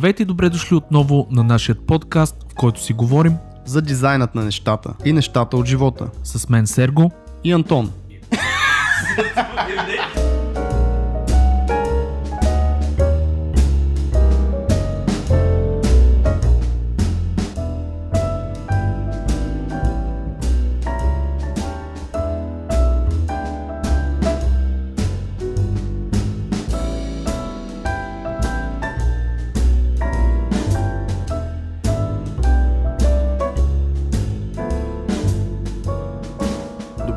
[0.00, 4.44] Здравейте и добре дошли отново на нашия подкаст, в който си говорим за дизайнът на
[4.44, 6.06] нещата и нещата от живота.
[6.24, 7.10] с мен Серго.
[7.44, 7.92] И Антон.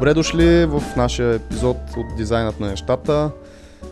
[0.03, 3.31] Добре дошли в нашия епизод от Дизайнът на нещата.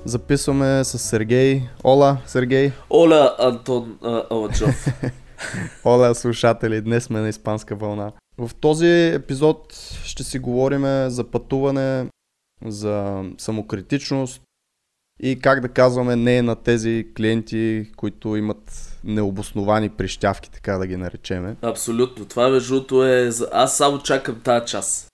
[0.05, 1.61] Записваме с Сергей.
[1.83, 2.71] Ола, Сергей.
[2.89, 4.87] Оля Антон а, Аладжов.
[5.85, 6.81] Ола, слушатели.
[6.81, 8.11] Днес сме на испанска вълна.
[8.37, 12.07] В този епизод ще си говорим за пътуване,
[12.65, 14.41] за самокритичност
[15.23, 20.97] и как да казваме не на тези клиенти, които имат необосновани прищявки, така да ги
[20.97, 21.55] наречеме.
[21.61, 22.25] Абсолютно.
[22.25, 23.31] Това между другото е...
[23.51, 25.10] Аз само чакам тази час.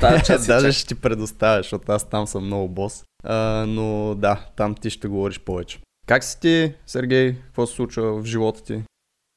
[0.00, 3.04] Тази час си Даже ще ти предоставя, защото аз там съм много бос.
[3.24, 5.78] А, но да, там ти ще говориш повече.
[6.06, 7.34] Как си ти, Сергей?
[7.34, 8.82] Какво се случва в живота ти?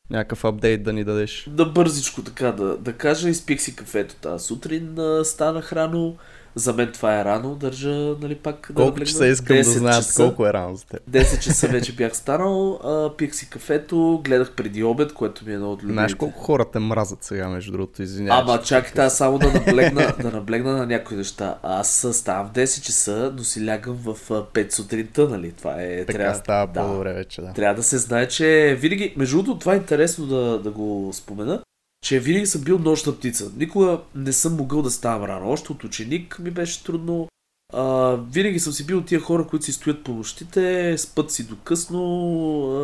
[0.09, 1.49] Някакъв апдейт да ни дадеш?
[1.49, 6.17] Да бързичко така да, да кажа, изпих си кафето тази сутрин, станах рано.
[6.55, 7.89] За мен това е рано, държа,
[8.21, 9.05] нали пак да Колко наблегна.
[9.05, 10.23] часа искам да 10 знаят часа.
[10.23, 10.99] колко е рано за теб?
[11.09, 15.55] 10 часа вече бях станал, а, пих си кафето, гледах преди обед, което ми е
[15.55, 15.93] едно от любимите.
[15.93, 18.41] Знаеш колко хора те мразят сега, между другото, извинявай.
[18.43, 21.55] Ама чакай, тази само да наблегна, да наблегна на някои неща.
[21.63, 25.51] Аз ставам в 10 часа, но си лягам в а, 5 сутринта, нали?
[25.51, 26.05] Това е...
[26.05, 26.81] Така трябва, става да.
[26.81, 27.53] по-добре вече, да.
[27.53, 31.61] Трябва да се знае, че винаги, между другото, това е интересно да, да го спомена,
[32.01, 33.51] че винаги съм бил нощна птица.
[33.57, 35.49] Никога не съм могъл да ставам рано.
[35.49, 37.27] Още от ученик ми беше трудно.
[37.73, 41.57] А, винаги съм си бил тия хора, които си стоят по нощите, спът си до
[41.57, 42.01] късно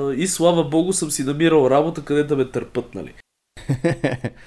[0.09, 3.13] а, и слава богу съм си намирал работа, къде да ме търпат, нали?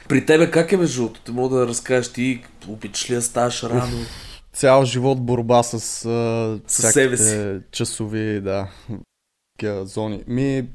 [0.09, 1.21] При тебе как е между другото?
[1.21, 3.97] Те мога да разкажеш ти, обичаш ли да ставаш рано?
[4.53, 8.71] Цял живот борба с, а, Със себе всякакви часови, да,
[9.85, 10.25] зони.
[10.27, 10.69] Ми,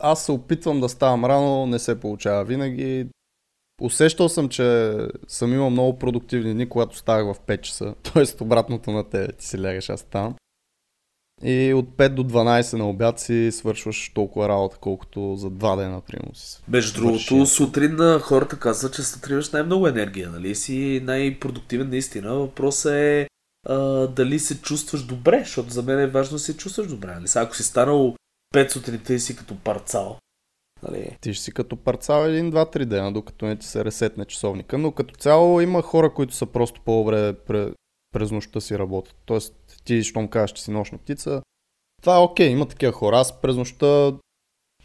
[0.00, 3.06] аз се опитвам да ставам рано, не се получава винаги.
[3.80, 4.96] Усещал съм, че
[5.28, 7.94] съм имал много продуктивни дни, когато ставах в 5 часа.
[8.12, 10.34] Тоест обратното на те, ти си лягаш, аз ставам.
[11.44, 16.00] И от 5 до 12 на обяд си свършваш толкова работа, колкото за 2 дена,
[16.00, 16.62] примерно си.
[16.68, 20.54] Между другото, сутрин а, хората казват, че сутрин имаш най-много енергия, нали?
[20.54, 22.34] Си най-продуктивен наистина.
[22.34, 23.28] Въпросът е
[23.66, 23.76] а,
[24.06, 27.14] дали се чувстваш добре, защото за мен е важно да се чувстваш добре.
[27.14, 27.28] Нали?
[27.28, 28.14] Сега, ако си станал
[28.54, 30.18] 5 сутринта и си като парцал,
[30.82, 31.16] нали?
[31.20, 34.78] Ти ще си като парцал един, два, три дена, докато не ти се ресетне часовника,
[34.78, 37.72] но като цяло има хора, които са просто по-добре пре,
[38.12, 39.16] през нощта си работят.
[39.26, 39.54] Тоест,
[39.84, 41.42] ти, щом кажеш, че си нощна птица,
[42.02, 43.18] това е окей, има такива хора.
[43.18, 44.12] Аз през нощта,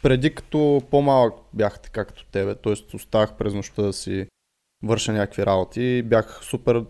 [0.02, 2.96] преди като по-малък бях така като тебе, т.е.
[2.96, 4.26] оставах през нощта да си
[4.82, 6.84] върша някакви работи, бях супер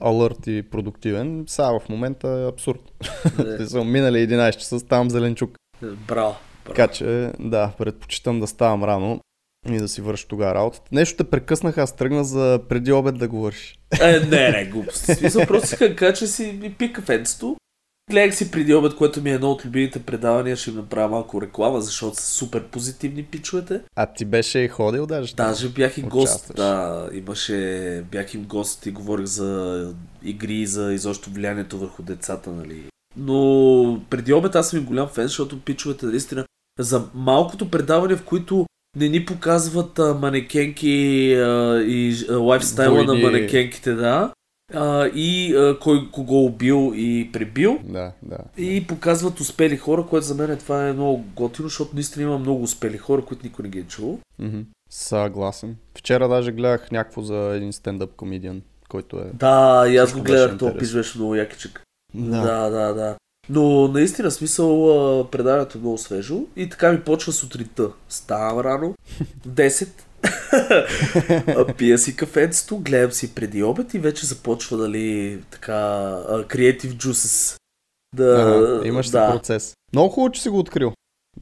[0.00, 1.44] алърт и продуктивен.
[1.48, 2.92] Сега в момента е абсурд.
[3.60, 5.59] Е, Съм минали 11 часа, ставам зеленчук.
[5.82, 6.36] Браво.
[6.66, 9.20] Така че, да, предпочитам да ставам рано
[9.68, 10.88] и да си върша тогава работата.
[10.92, 13.78] Нещо те прекъснах, аз тръгна за преди обед да говориш.
[14.00, 15.14] Е, не, не, глупости.
[15.14, 17.56] Смисъл, просто си кажа, че си ми пи кафенцето.
[18.10, 21.42] Гледах си преди обед, което ми е едно от любимите предавания, ще им направя малко
[21.42, 23.80] реклама, защото са супер позитивни пичовете.
[23.96, 25.34] А ти беше и ходил даже?
[25.34, 26.56] Даже бях и гост, Участваш.
[26.56, 32.82] да, имаше, бях им гост и говорих за игри, за изобщо влиянието върху децата, нали.
[33.16, 36.44] Но преди обед аз съм им голям фен, защото пичовете наистина
[36.78, 38.66] за малкото предаване, в които
[38.96, 43.22] не ни показват а, манекенки а, и а, лайфстайла на Войни.
[43.22, 44.32] манекенките, да,
[44.74, 47.78] а, и а, кой кого убил и пребил.
[47.84, 48.38] Да, да.
[48.56, 52.38] И показват успели хора, което за мен е, това е много готино, защото наистина има
[52.38, 54.18] много успели хора, които никой не ги е чувал.
[54.38, 54.60] Мгм.
[54.90, 55.76] Съгласен.
[55.98, 59.30] Вчера даже гледах някакво за един стендъп комедиан, който е...
[59.34, 61.82] Да, и аз го гледах, то пиш беше много якичък.
[62.14, 62.40] Да.
[62.40, 63.16] да, да, да.
[63.48, 67.90] Но наистина смисъл предаването е много свежо и така ми почва сутринта.
[68.08, 68.94] Ставам рано,
[69.48, 69.88] 10,
[71.56, 75.72] а, пия си кафенцето, гледам си преди обед и вече започва, нали, така,
[76.26, 77.56] creative juices.
[78.16, 79.32] Да, Ага, имаш да.
[79.32, 79.74] процес.
[79.92, 80.92] Много хубаво, че си го открил.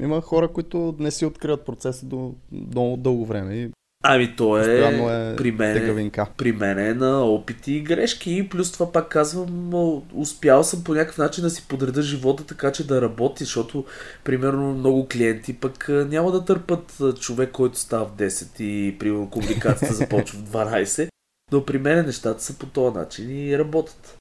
[0.01, 3.71] Има хора, които не си откриват процеса до много дълго време и
[4.03, 6.27] Ами то е, е при мен, тегавинка.
[6.37, 9.75] при мен е на опити и грешки и плюс това пак казвам,
[10.15, 13.85] успял съм по някакъв начин да си подреда живота така, че да работи, защото
[14.25, 19.95] примерно много клиенти пък няма да търпат човек, който става в 10 и примерно комуникацията
[19.95, 21.09] започва в 12,
[21.53, 24.17] но при мен нещата са по този начин и работят.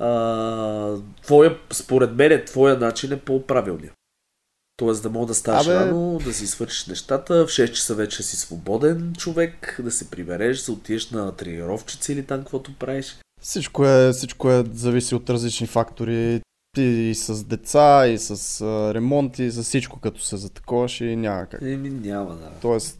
[0.00, 3.92] А, твоя, според мен, твоя начин е по-правилния.
[4.82, 8.22] Тоест да мога да ставаш Абе- рано, да си свършиш нещата, в 6 часа вече
[8.22, 13.16] си свободен човек, да се прибереш, да отидеш на тренировчици или там, каквото правиш.
[13.42, 16.40] Всичко е, всичко е зависи от различни фактори.
[16.76, 21.16] Ти и с деца, и с а, ремонти, и с всичко, като се затаковаш и
[21.16, 21.62] няма как.
[21.62, 22.50] Еми няма, да.
[22.62, 22.98] Тоест,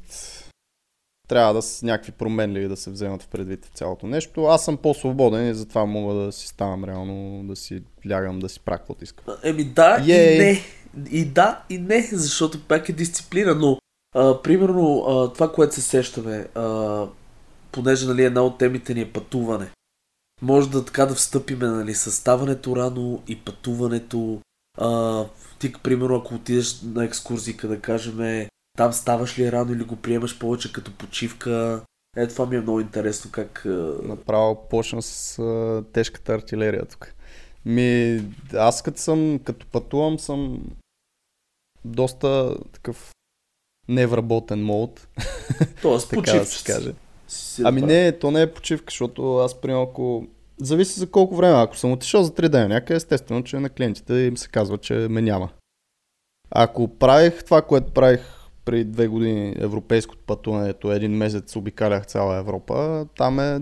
[1.28, 4.44] трябва да с някакви променливи да се вземат в предвид в цялото нещо.
[4.44, 8.60] Аз съм по-свободен и затова мога да си ставам реално, да си лягам, да си
[8.60, 9.34] правя каквото искам.
[9.42, 10.34] Еми да Ей!
[10.34, 10.60] и не.
[11.10, 13.78] И да и не, защото пак е дисциплина, но
[14.14, 17.06] а, примерно а, това, което се сещаме, а,
[17.72, 19.70] понеже нали, една от темите ни е пътуване.
[20.42, 24.40] Може да така да встъпиме, нали, с ставането рано и пътуването.
[24.78, 25.24] А,
[25.58, 28.48] ти, примерно, ако отидеш на екскурзия, да кажем,
[28.78, 31.82] там ставаш ли рано или го приемаш повече като почивка.
[32.16, 33.62] Е, това ми е много интересно как...
[34.02, 37.14] Направо почна с а, тежката артилерия тук.
[37.64, 38.20] Ми,
[38.54, 40.62] аз като съм, като пътувам съм
[41.84, 43.10] доста такъв
[43.88, 45.08] не в работен мод,
[45.82, 46.92] Тоест, така да се каже.
[47.28, 50.26] Си Ами не, то не е почивка, защото аз примерно ако...
[50.60, 51.62] Зависи за колко време.
[51.62, 54.94] Ако съм отишъл за 3 дена някъде, естествено, че на клиентите им се казва, че
[54.94, 55.48] ме няма.
[56.50, 58.20] Ако правих това, което правих
[58.64, 63.60] преди две години европейското пътуването, един месец обикалях цяла Европа, там е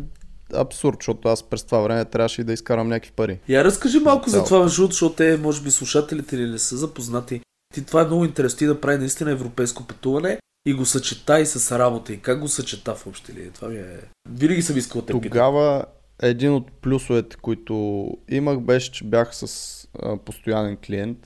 [0.54, 3.38] абсурд, защото аз през това време трябваше и да изкарам някакви пари.
[3.48, 4.46] Я разкажи малко за Цяло.
[4.46, 7.40] това, защото те, може би, слушателите ли не са запознати.
[7.74, 11.46] Ти това е много интересно ти да прави наистина европейско пътуване и го съчета и
[11.46, 12.12] с работа.
[12.12, 13.50] И как го съчета в общи линии?
[13.50, 14.00] Това ми е...
[14.28, 15.12] Винаги съм искал те.
[15.12, 15.84] Тогава
[16.22, 21.18] един от плюсовете, които имах, беше, че бях с а, постоянен клиент.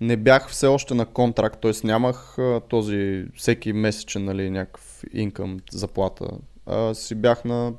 [0.00, 1.72] Не бях все още на контракт, т.е.
[1.84, 6.30] нямах а, този всеки месечен нали, някакъв инкъм, заплата.
[6.66, 7.72] А, си бях на,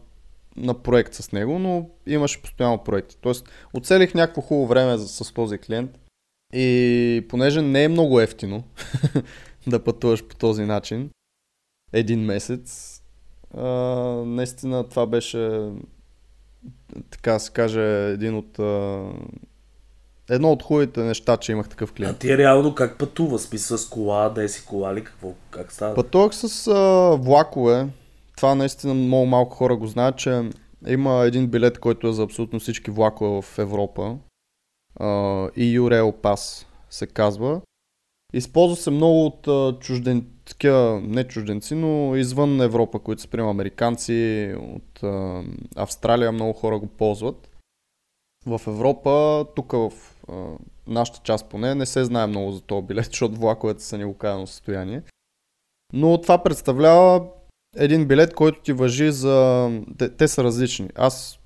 [0.56, 3.18] на проект с него, но имаше постоянно проекти.
[3.22, 5.92] Тоест оцелих някакво хубаво време за, с този клиент
[6.54, 8.64] и понеже не е много ефтино
[9.68, 11.10] да пътуваш по този начин,
[11.94, 13.02] един месец,
[13.58, 13.68] а,
[14.26, 15.70] наистина това беше
[17.10, 19.04] така се каже един от а,
[20.30, 22.20] едно от хубавите неща, че имах такъв А клиент.
[22.20, 23.40] ти реално как пътува?
[23.40, 25.04] Смисъл с кола, да е си кола ли?
[25.04, 25.34] Какво?
[25.50, 25.96] Как става?
[25.96, 27.88] Пътувах с а, влакове.
[28.38, 30.50] Това наистина много малко хора го знаят, че
[30.88, 34.18] има един билет, който е за абсолютно всички влакове в Европа.
[35.00, 37.62] EU Rail Pass се казва.
[38.34, 39.48] Използва се много от
[39.80, 45.44] чужден, такива, не чужденци, но извън Европа, които са, примерно, американци, от а,
[45.76, 47.50] Австралия много хора го ползват.
[48.46, 49.92] В Европа, тук в
[50.30, 50.46] а,
[50.88, 55.04] нашата част поне, не се знае много за този билет, защото влаковете са неокаяно състояние.
[55.94, 57.26] Но това представлява
[57.76, 59.70] един билет, който ти въжи за...
[59.98, 60.90] Те, те са различни.
[60.96, 61.40] Аз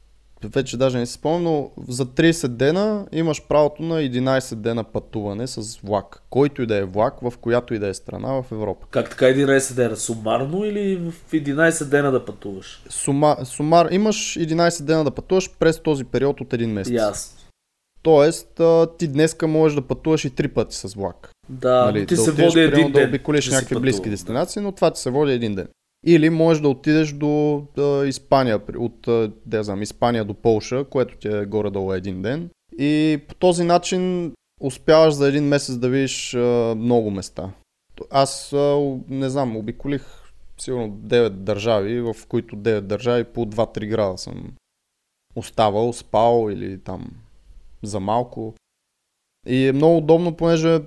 [0.47, 5.47] вече даже не си спомням, но за 30 дена имаш правото на 11 дена пътуване
[5.47, 6.23] с влак.
[6.29, 8.88] Който и да е влак, в която и да е страна в Европа.
[8.91, 9.97] Как така 11 дена?
[9.97, 12.83] Сумарно или в 11 дена да пътуваш?
[12.89, 16.93] Сума, сумар, имаш 11 дена да пътуваш през този период от един месец.
[16.93, 17.38] Ясно.
[18.03, 18.61] Тоест,
[18.97, 21.29] ти днеска можеш да пътуваш и три пъти с влак.
[21.49, 23.03] Да, нали, ти да се отидеш, води един примерно, ден.
[23.03, 24.11] да обиколиш някакви близки пътувал.
[24.11, 25.67] дестинации, но това ти се води един ден.
[26.06, 29.07] Или можеш да отидеш до а, Испания, от
[29.45, 32.50] да знам, Испания до Полша, което ти е горе-долу един ден.
[32.77, 37.51] И по този начин успяваш за един месец да видиш а, много места.
[38.12, 40.22] Аз а, не знам, обиколих
[40.58, 44.51] сигурно 9 държави, в които 9 държави по 2-3 града съм
[45.36, 47.12] оставал, спал или там
[47.84, 48.53] за малко.
[49.48, 50.79] И е много удобно, понеже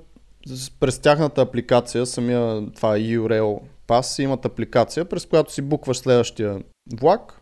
[0.80, 6.62] през тяхната апликация, самия това URL Pass, имат апликация, през която си букваш следващия
[7.00, 7.40] влак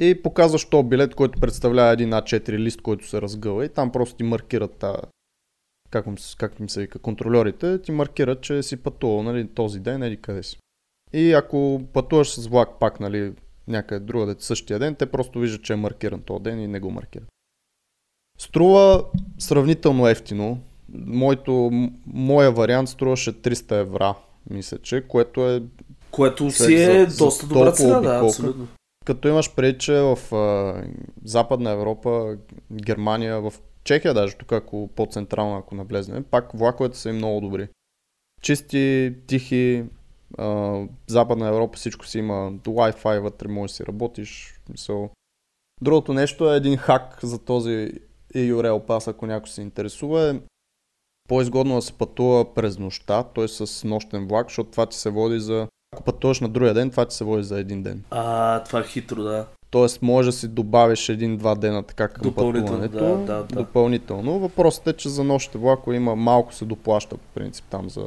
[0.00, 4.16] и показваш този билет, който представлява един А4 лист, който се разгъва и там просто
[4.16, 4.96] ти маркират та,
[5.90, 10.02] как, им, как им се вика, контролерите, ти маркират, че си пътувал нали, този ден
[10.02, 10.58] или къде си.
[11.12, 13.32] И ако пътуваш с влак пак, нали,
[13.68, 16.90] някъде другаде същия ден, те просто виждат, че е маркиран този ден и не го
[16.90, 17.28] маркират.
[18.38, 19.04] Струва
[19.38, 20.60] сравнително ефтино.
[20.94, 21.70] Моето,
[22.06, 24.14] моя вариант струваше 300 евра,
[24.50, 25.62] мисля, че, което е
[26.14, 28.68] Което си е за- за доста добра цена, да, абсолютно.
[29.04, 30.74] като имаш преди, че в а,
[31.24, 32.36] Западна Европа,
[32.72, 33.52] Германия, в
[33.84, 37.68] Чехия даже, тук ако по-централно, ако навлезнем, пак влаковете са им много добри.
[38.42, 39.84] Чисти, тихи,
[40.38, 44.54] а, Западна Европа всичко си има Wi-Fi вътре, можеш да си работиш.
[44.70, 45.10] Мисъл.
[45.82, 47.70] Другото нещо е един хак за този
[48.34, 50.40] EU Rail Pass, ако някой се интересува, е
[51.28, 53.48] по-изгодно да се пътува през нощта, т.е.
[53.48, 55.68] с нощен влак, защото това ти се води за...
[55.94, 58.02] Ако пътуваш на другия ден, това ти се води за един ден.
[58.10, 59.46] А, това е хитро, да.
[59.70, 63.16] Тоест може да си добавиш един-два дена така към Допълнително, пътуването.
[63.16, 63.56] да, да, да.
[63.56, 64.38] Допълнително.
[64.38, 68.06] Въпросът е, че за нощите влакове има малко се доплаща по принцип там за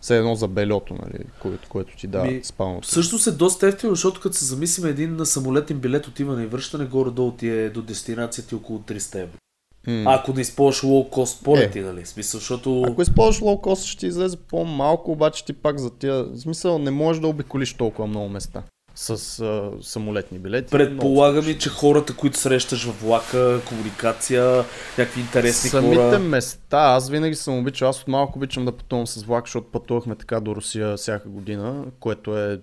[0.00, 2.88] все едно за белето, нали, което, което ти дава Ми, спалното.
[2.88, 6.84] Всъщност е доста ефтино, защото като се замислим един на самолетен билет отиване и връщане,
[6.84, 9.36] горе-долу ти е до дестинацията ти около 300 евро.
[9.86, 10.04] М.
[10.06, 11.82] Ако не използваш лоу-кост полети, Е.
[11.82, 12.06] нали?
[12.06, 12.82] Смисъл, защото...
[12.82, 16.24] Ако използваш лоукост, ще ти излезе по-малко, обаче ти пак за тия...
[16.24, 18.62] В смисъл, не можеш да обиколиш толкова много места
[18.98, 20.70] с а, самолетни билети.
[20.70, 24.64] Предполагам и, че хората, които срещаш във влака, комуникация,
[24.98, 26.18] някакви интересни Самите хора.
[26.18, 30.16] места, аз винаги съм обичал, аз от малко обичам да пътувам с влак, защото пътувахме
[30.16, 32.60] така до Русия всяка година, което е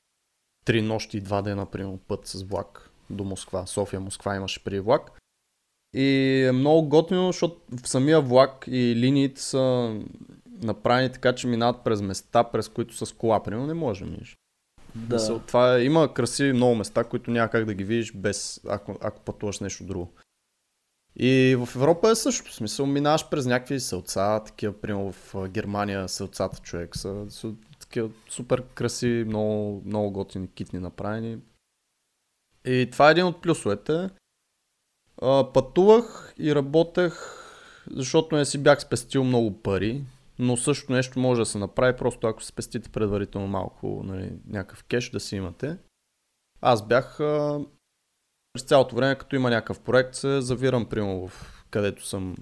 [0.65, 3.65] три нощи и два дена, примерно, път с влак до Москва.
[3.65, 5.11] София, Москва имаше при влак.
[5.93, 9.95] И е много готино, защото в самия влак и линиите са
[10.63, 14.37] направени така, че минават през места, през които с кола, примерно, не може да минеш.
[14.95, 15.15] Да.
[15.15, 18.97] Мисъл, това е, има красиви много места, които няма как да ги видиш без, ако,
[19.01, 20.13] ако пътуваш нещо друго.
[21.15, 22.51] И в Европа е също.
[22.51, 28.09] В смисъл, минаваш през някакви селца, такива, примерно в Германия селцата човек са, са такива
[28.29, 31.37] супер красиви, много, много готини китни направени.
[32.65, 34.09] И това е един от плюсовете.
[35.53, 37.13] Пътувах и работех,
[37.91, 40.03] защото не си бях спестил много пари,
[40.39, 45.09] но също нещо може да се направи, просто ако спестите предварително малко нали, някакъв кеш
[45.09, 45.77] да си имате.
[46.61, 47.59] Аз бях а,
[48.53, 52.35] през цялото време, като има някакъв проект, се завирам, примерно, в, където съм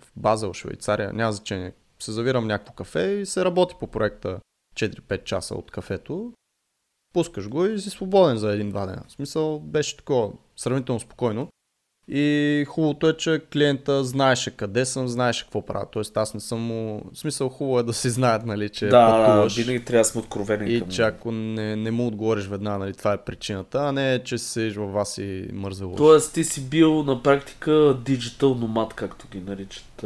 [0.00, 1.72] в Базел, Швейцария, няма значение.
[1.98, 4.40] Се завирам някакво кафе и се работи по проекта
[4.76, 6.32] 4-5 часа от кафето.
[7.12, 9.02] Пускаш го и си свободен за един-два дена.
[9.08, 11.48] В смисъл беше такова сравнително спокойно.
[12.08, 15.86] И хубавото е, че клиента знаеше къде съм, знаеше какво правя.
[15.92, 17.02] Тоест аз не съм му...
[17.12, 19.56] В смисъл хубаво е да си знаят, нали, че да, да, пътуваш.
[19.56, 20.88] винаги трябва да сме откровени И към...
[20.88, 24.70] че ако не, не му отговориш веднага, нали, това е причината, а не че си
[24.70, 25.98] във вас и мързелуваш.
[25.98, 30.04] Тоест ти си бил на практика диджитал номад, както ги наричат.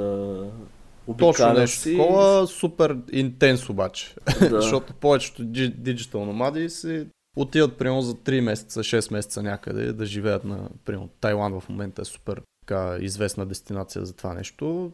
[1.19, 1.97] Точно нещо си.
[1.97, 4.14] такова, супер интенс обаче.
[4.40, 4.49] Да.
[4.61, 7.07] Защото повечето диджитал номади си
[7.37, 12.03] отиват примерно за 3 месеца, 6 месеца някъде да живеят на, примерно, Тайланд в момента
[12.03, 14.93] е супер така, известна дестинация за това нещо.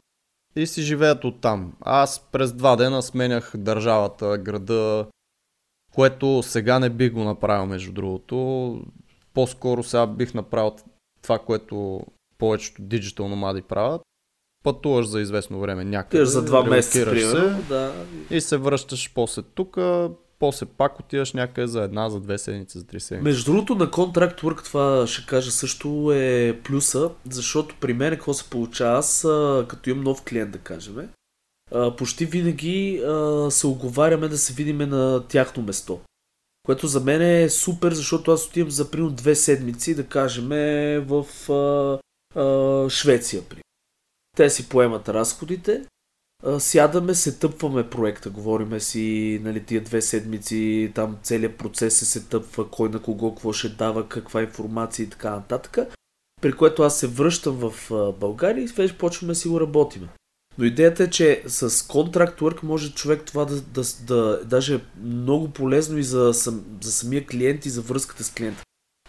[0.57, 1.73] И си живеят оттам.
[1.81, 5.07] Аз през два дена сменях държавата, града,
[5.95, 8.81] което сега не бих го направил между другото.
[9.35, 10.77] По-скоро сега бих направил
[11.23, 12.01] това, което
[12.39, 14.03] повечето диджитал номади правят.
[14.65, 16.17] Пътуваш за известно време някъде.
[16.17, 17.63] Отиваш за два месеца, примерно.
[17.69, 18.05] Да.
[18.31, 19.77] и се връщаш после тук,
[20.39, 23.25] после пак отиваш някъде за една, за две седмици, за три седмици.
[23.25, 28.35] Между другото, на Contract Work това ще кажа също е плюса, защото при мен какво
[28.35, 29.21] се получава, аз
[29.69, 31.09] като имам нов клиент, да кажем,
[31.99, 33.03] почти винаги
[33.51, 36.01] се оговаряме да се видиме на тяхно место.
[36.63, 40.49] Което за мен е супер, защото аз отивам за примерно две седмици, да кажем,
[41.07, 41.27] в
[42.91, 43.43] Швеция.
[43.49, 43.61] При.
[44.37, 45.85] Те си поемат разходите,
[46.59, 52.29] сядаме, се тъпваме проекта, говориме си, нали, тия две седмици, там целият процес се се
[52.29, 55.79] тъпва, кой на кого какво ще дава, каква информация и така нататък.
[56.41, 57.91] При което аз се връщам в
[58.21, 60.09] България и вече почваме да си го работиме.
[60.59, 64.81] Но идеята е, че с Contract Work може човек това да, да, да даже е
[65.03, 68.63] много полезно и за, сам, за самия клиент и за връзката с клиента.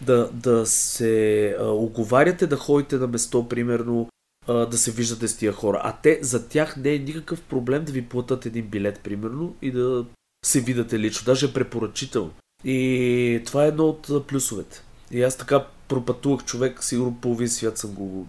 [0.06, 4.08] Да, да се а, оговаряте да ходите на место, примерно,
[4.52, 5.80] да се виждате с тия хора.
[5.84, 9.70] А те, за тях не е никакъв проблем да ви платят един билет, примерно, и
[9.70, 10.04] да
[10.44, 11.24] се видате лично.
[11.24, 12.30] Даже е препоръчително.
[12.64, 14.82] И това е едно от плюсовете.
[15.10, 18.26] И аз така пропътувах човек, сигурно половин свят съм го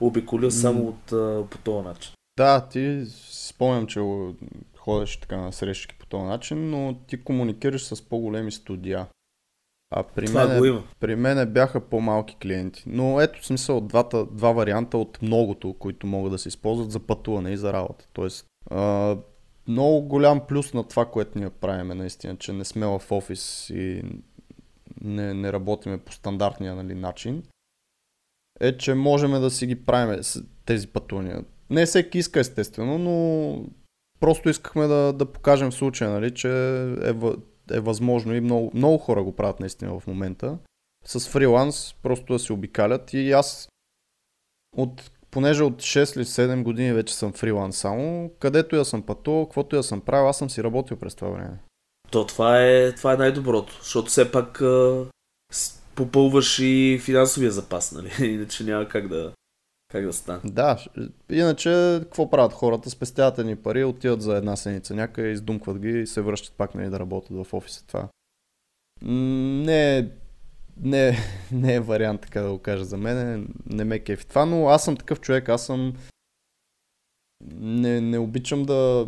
[0.00, 2.12] обиколил само от, а, по този начин.
[2.36, 4.00] Да, ти спомням, че
[4.76, 9.06] ходиш така на срещи по този начин, но ти комуникираш с по-големи студия.
[9.96, 12.84] А при Това мен, го при мен бяха по-малки клиенти.
[12.86, 17.00] Но ето в смисъл двата, два варианта от многото, които могат да се използват за
[17.00, 18.06] пътуване и за работа.
[18.12, 19.16] Тоест, а,
[19.68, 23.70] много голям плюс на това, което ние правим е наистина, че не сме в офис
[23.70, 24.02] и
[25.00, 27.42] не, не работиме по стандартния нали, начин,
[28.60, 30.20] е, че можем да си ги правим
[30.64, 31.44] тези пътувания.
[31.70, 33.66] Не всеки иска естествено, но
[34.20, 36.48] просто искахме да, да покажем в случая, нали, че
[37.02, 37.12] е,
[37.70, 40.58] е възможно и много, много хора го правят наистина в момента.
[41.04, 43.68] С фриланс просто да се обикалят и аз
[44.76, 49.46] от, понеже от 6 или 7 години вече съм фриланс само, където я съм пътувал,
[49.46, 51.58] каквото я съм правил, аз съм си работил през това време.
[52.10, 55.06] То това е, това е най-доброто, защото все пак а,
[55.94, 58.10] попълваш и финансовия запас, нали?
[58.32, 59.32] Иначе няма как да,
[59.94, 60.04] как
[60.44, 60.76] да
[61.30, 62.90] иначе какво правят хората?
[62.90, 66.90] Спестяват едни пари, отиват за една седмица някъде, издумкват ги и се връщат пак нали,
[66.90, 67.86] да работят в офиса.
[67.86, 68.08] Това
[69.02, 70.08] не е
[70.80, 71.16] не,
[71.52, 73.48] не е вариант, така да го кажа за мен.
[73.66, 75.48] Не ме кефи това, но аз съм такъв човек.
[75.48, 75.94] Аз съм...
[77.54, 79.06] Не, не обичам да,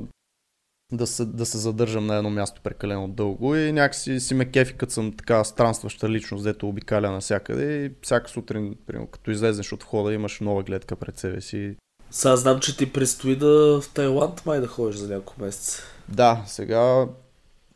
[0.92, 4.74] да се, да се задържам на едно място прекалено дълго и някакси си ме кефи,
[4.74, 9.82] като съм така странстваща личност, дето обикаля навсякъде и всяка сутрин, примерно, като излезеш от
[9.82, 11.76] входа, имаш нова гледка пред себе си.
[12.10, 15.82] Сега знам, че ти предстои да в Тайланд май да ходиш за няколко месеца.
[16.08, 17.06] Да, сега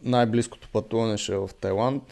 [0.03, 2.03] най-близкото пътуване ще е в Тайланд.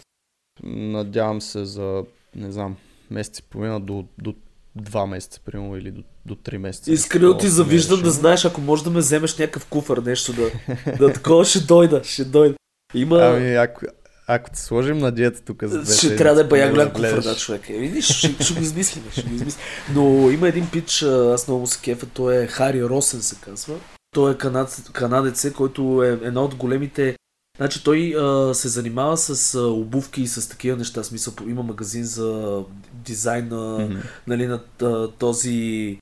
[0.63, 2.77] Надявам се за, не знам,
[3.11, 4.35] месеци половина до, до
[4.77, 6.93] два месеца, примерно, или до, до три месеца.
[6.93, 10.51] Искрено ти завиждам да знаеш, ако можеш да ме вземеш някакъв куфър, нещо да,
[10.99, 12.55] да такова ще дойда, ще дойда.
[12.95, 13.19] Има...
[13.19, 13.81] Ами, ако,
[14.27, 17.23] ако те сложим на диета тук за две Ще трябва да е бая голям куфър,
[17.23, 17.71] да, човек.
[17.71, 19.65] Е, видиш, ще, ще го измислим, ще го измислим.
[19.95, 23.75] Но има един пич, аз много се кефа, той е Хари Росен се казва.
[24.15, 27.17] Той е канадец, канадец който е една от големите
[27.59, 31.05] Значи той а, се занимава с а, обувки и с такива неща.
[31.05, 34.03] Смисъл, има магазин за дизайн mm-hmm.
[34.27, 35.99] нали, на а, този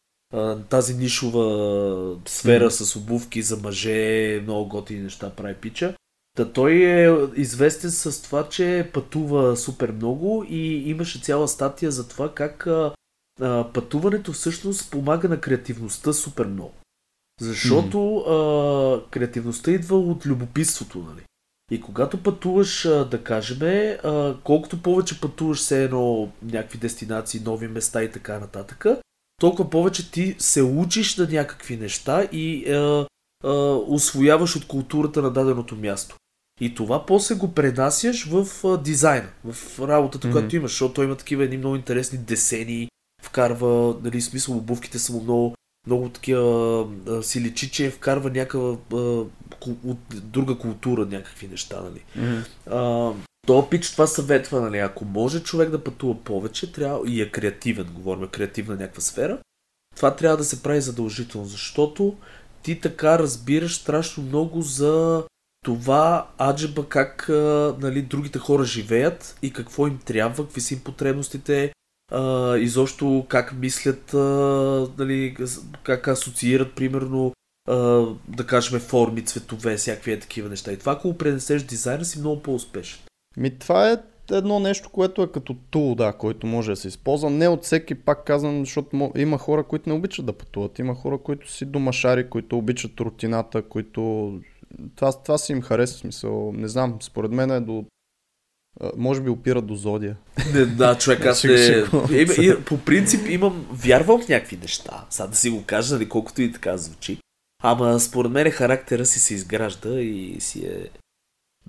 [0.68, 2.84] тази нишова сфера mm-hmm.
[2.84, 5.94] с обувки за мъже, много готини неща прави пича.
[6.36, 12.08] Та той е известен с това, че пътува супер много и имаше цяла статия за
[12.08, 12.94] това как а,
[13.40, 16.74] а, пътуването всъщност помага на креативността супер много.
[17.40, 19.04] Защото mm.
[19.06, 21.22] а, креативността идва от любопитството, нали?
[21.70, 23.58] И когато пътуваш, да кажем,
[24.44, 28.86] колкото повече пътуваш се едно някакви дестинации, нови места и така нататък,
[29.40, 33.04] толкова повече ти се учиш на някакви неща и е, е,
[33.86, 36.16] освояваш от културата на даденото място.
[36.60, 40.32] И това после го пренасяш в е, дизайна, в работата, mm-hmm.
[40.32, 42.88] която имаш, защото той има такива едни много интересни десени,
[43.22, 45.54] вкарва, нали, смисъл, обувките са му много
[45.86, 48.96] много такива а, си личи, че вкарва някаква а,
[49.84, 52.04] от друга култура някакви неща, нали.
[52.18, 52.44] Mm-hmm.
[52.70, 53.12] А,
[53.46, 57.86] то пич това съветва, нали, ако може човек да пътува повече, трябва и е креативен,
[57.92, 59.38] говорим креативна някаква сфера,
[59.96, 62.16] това трябва да се прави задължително, защото
[62.62, 65.24] ти така разбираш страшно много за
[65.64, 67.26] това аджеба как
[67.80, 71.72] нали, другите хора живеят и какво им трябва, какви са им потребностите,
[72.58, 74.12] изобщо как мислят,
[74.98, 75.36] нали,
[75.82, 77.32] как асоциират, примерно,
[78.28, 80.72] да кажем, форми, цветове, всякакви е такива неща.
[80.72, 83.00] И това, ако пренесеш дизайна, си много по-успешен.
[83.36, 83.96] Ми, това е
[84.30, 87.30] едно нещо, което е като тул, да, който може да се използва.
[87.30, 90.78] Не от всеки, пак казвам, защото има хора, които не обичат да пътуват.
[90.78, 94.32] Има хора, които си домашари, които обичат рутината, които...
[94.96, 96.52] Това, това си им харесва, смисъл.
[96.52, 97.84] Не знам, според мен е до
[98.96, 100.16] може би опира до Зодия.
[100.54, 101.50] Не, да, човек, аз не...
[101.50, 105.06] И, и, по принцип имам, вярвам в някакви неща.
[105.10, 107.18] Сега да си го кажа, нали, колкото и така звучи.
[107.62, 110.88] Ама според мен характера си се изгражда и си е...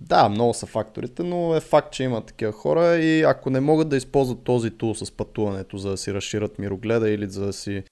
[0.01, 3.89] Да, много са факторите, но е факт, че има такива хора и ако не могат
[3.89, 7.83] да използват този тул с пътуването, за да си разширят мирогледа или за да си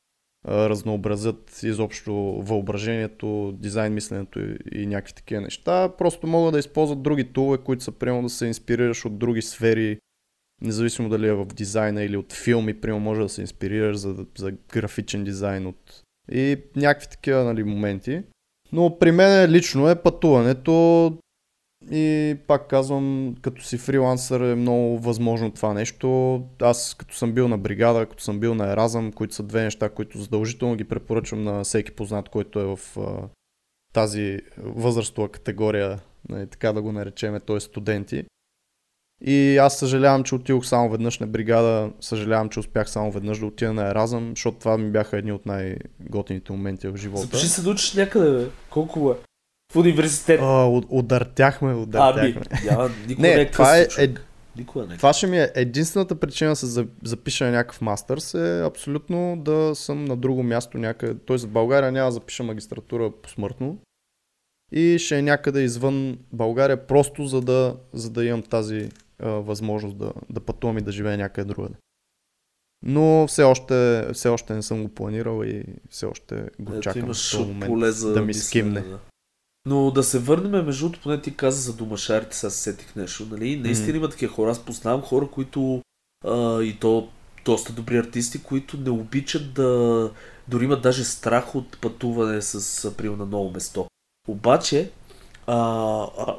[0.47, 5.89] разнообразят изобщо въображението, дизайн мисленето и, и някакви такива неща.
[5.97, 9.99] Просто могат да използват други тулове, които са примерно да се инспирираш от други сфери,
[10.61, 14.51] независимо дали е в дизайна или от филми, примерно може да се инспирираш за, за
[14.51, 18.21] графичен дизайн от и някакви такива нали, моменти.
[18.71, 21.17] Но при мен лично е пътуването
[21.91, 26.41] и пак казвам, като си фрилансър е много възможно това нещо.
[26.61, 29.89] Аз като съм бил на бригада, като съм бил на Еразъм, които са две неща,
[29.89, 33.27] които задължително ги препоръчвам на всеки познат, който е в а,
[33.93, 37.59] тази възрастова категория, нали, така да го наречеме, т.е.
[37.59, 38.23] студенти.
[39.21, 43.45] И аз съжалявам, че отидох само веднъж на бригада, съжалявам, че успях само веднъж да
[43.45, 47.21] отида на Еразъм, защото това ми бяха едни от най-готините моменти в живота.
[47.21, 48.49] Запиши се да учиш някъде, бе.
[48.69, 49.15] Колко е?
[49.75, 50.39] В университет.
[50.43, 52.41] А, удъртяхме, удъртяхме.
[52.65, 54.13] Няма, никога не, не е това е, е,
[54.57, 54.97] Никога не.
[54.97, 59.75] Това ще ми е единствената причина да се запиша на някакъв мастърс е абсолютно да
[59.75, 61.19] съм на друго място някъде.
[61.25, 63.77] Тоест в България няма да запиша магистратура посмъртно
[64.71, 69.97] и ще е някъде извън България просто за да, за да имам тази а, възможност
[69.97, 71.75] да, да пътувам и да живея някъде другаде.
[72.85, 77.13] Но все още, все още не съм го планирал и все още го Ето чакам
[77.13, 78.81] в този момент да ми скимне.
[78.81, 78.99] Да.
[79.65, 83.57] Но да се върнем, между другото, поне ти каза за домашарите, сега сетих нещо, нали?
[83.57, 83.97] Наистина mm.
[83.97, 84.51] има такива хора.
[84.51, 85.81] Аз познавам хора, които
[86.25, 87.09] а, и то
[87.45, 90.11] доста добри артисти, които не обичат да...
[90.47, 93.87] Дори имат даже страх от пътуване с, примерно, на ново место.
[94.27, 94.91] Обаче,
[95.47, 95.55] а,
[96.17, 96.35] а,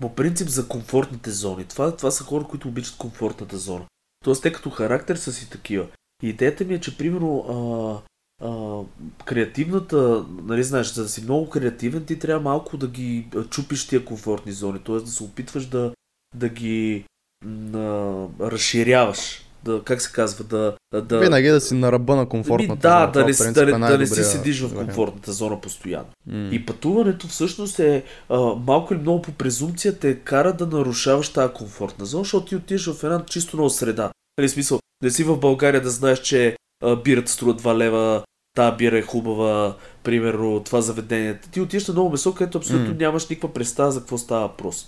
[0.00, 1.64] по принцип за комфортните зони.
[1.64, 3.84] Това, това са хора, които обичат комфортната зона.
[4.24, 5.86] Тоест, те като характер са си такива.
[6.22, 8.02] И идеята ми е, че примерно
[8.40, 8.80] а,
[9.24, 14.04] креативната, нали знаеш, за да си много креативен, ти трябва малко да ги чупиш тия
[14.04, 14.94] комфортни зони, т.е.
[14.94, 15.92] да се опитваш да,
[16.34, 17.04] да ги
[17.44, 19.46] на, разширяваш.
[19.64, 20.76] Да, как се казва, да...
[21.02, 23.06] да Винаги да си на ръба на комфортната да, зона.
[23.06, 26.08] Да, Това, си- принцип, да, е да не си седиш в комфортната зона постоянно.
[26.26, 26.48] М.
[26.52, 31.52] И пътуването всъщност е а, малко или много по презумпция те кара да нарушаваш тази
[31.52, 34.10] комфортна зона, защото ти отиваш в една чисто нова среда.
[34.38, 36.56] Нали, смисъл, не си в България да знаеш, че
[37.04, 38.22] бирата струва 2 лева,
[38.54, 41.38] тази бира е хубава, примерно това заведение.
[41.52, 42.94] Ти отиваш на ново месо, където абсолютно М.
[42.98, 44.86] нямаш никаква представа за какво става въпрос.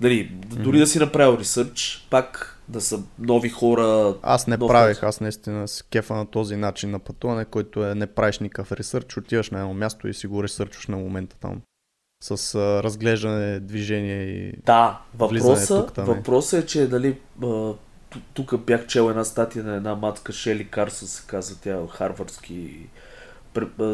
[0.00, 0.78] Нали, дори Мгм.
[0.78, 4.14] да си направил ресърч, пак да са нови хора.
[4.22, 8.06] Аз не правих, аз наистина с кефа на този начин на пътуване, който е не
[8.06, 11.60] правиш никакъв ресърч, отиваш на едно място и си го ресърчваш на момента там.
[12.22, 14.52] С а, разглеждане, движение и...
[14.66, 16.14] Да, въпроса, тук, там е.
[16.14, 16.88] въпросът е, че
[18.10, 22.86] ту- тук бях чел една статия на една матка Шели Карсън, се казва тя харвардски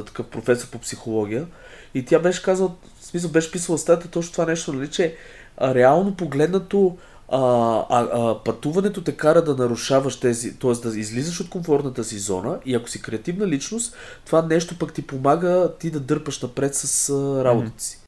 [0.06, 1.46] такъв професор по психология.
[1.94, 5.16] И тя беше казала, в смисъл беше писала в статия точно това нещо, нали, че
[5.56, 6.96] а, реално погледнато
[7.28, 7.40] а,
[7.90, 10.88] а, а, пътуването те кара да нарушаваш тези, т.е.
[10.88, 15.06] да излизаш от комфортната си зона и ако си креативна личност, това нещо пък ти
[15.06, 18.00] помага ти да дърпаш напред с а, работата си.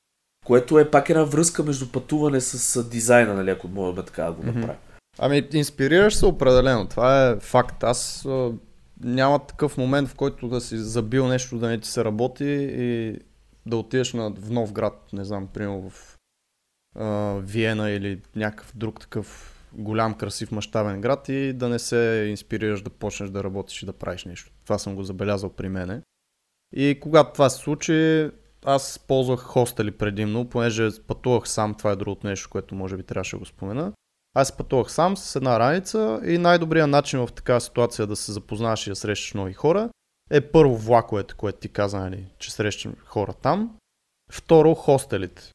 [0.47, 4.33] Което е пак една връзка между пътуване с а, дизайна, нали, ако можем така да
[4.33, 4.61] го Мгм.
[4.61, 4.81] направим.
[5.19, 6.87] Ами, инспирираш се определено.
[6.89, 7.85] Това е факт.
[7.85, 8.27] Аз
[9.01, 13.19] няма такъв момент, в който да си забил нещо да не ти се работи и
[13.67, 16.19] да отидеш на, в нов град, не знам, примерно в
[16.97, 22.83] а, Виена или някакъв друг такъв голям, красив, мащабен град и да не се инспирираш
[22.83, 24.51] да почнеш да работиш и да правиш нещо.
[24.65, 26.03] Това съм го забелязал при мене.
[26.77, 28.31] И когато това се случи,
[28.65, 33.37] аз ползвах хостели предимно, понеже пътувах сам, това е другото нещо, което може би трябваше
[33.37, 33.93] да го спомена.
[34.39, 38.87] Аз пътувах сам с една раница и най-добрият начин в такава ситуация да се запознаваш
[38.87, 39.91] и да срещаш нови хора
[40.31, 43.77] е първо влаковете, което ти каза, нали, че срещаш хора там.
[44.33, 45.53] Второ, хостелите.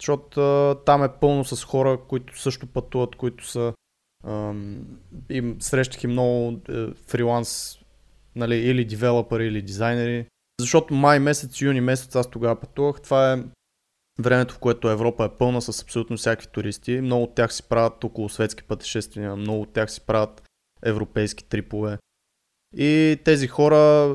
[0.00, 3.72] Защото а, там е пълно с хора, които също пътуват, които са...
[4.26, 4.86] Ам,
[5.30, 7.78] и срещах и много е, фриланс,
[8.36, 10.26] нали, или девелопери, или дизайнери.
[10.60, 13.00] Защото май месец, юни месец аз тогава пътувах.
[13.00, 13.44] Това е
[14.18, 17.00] времето, в което Европа е пълна с абсолютно всякакви туристи.
[17.00, 20.42] Много от тях си правят около светски пътешествия, много от тях си правят
[20.82, 21.98] европейски трипове.
[22.76, 24.14] И тези хора,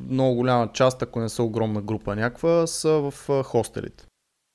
[0.00, 4.06] много голяма част, ако не са огромна група някаква, са в хостелите.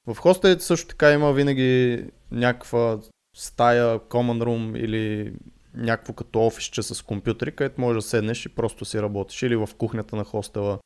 [0.07, 2.99] В хостелите също така има винаги някаква
[3.35, 5.33] стая, common room или
[5.73, 9.41] някакво като офисче с компютри, където можеш да седнеш и просто си работиш.
[9.41, 10.79] Или в кухнята на хостела.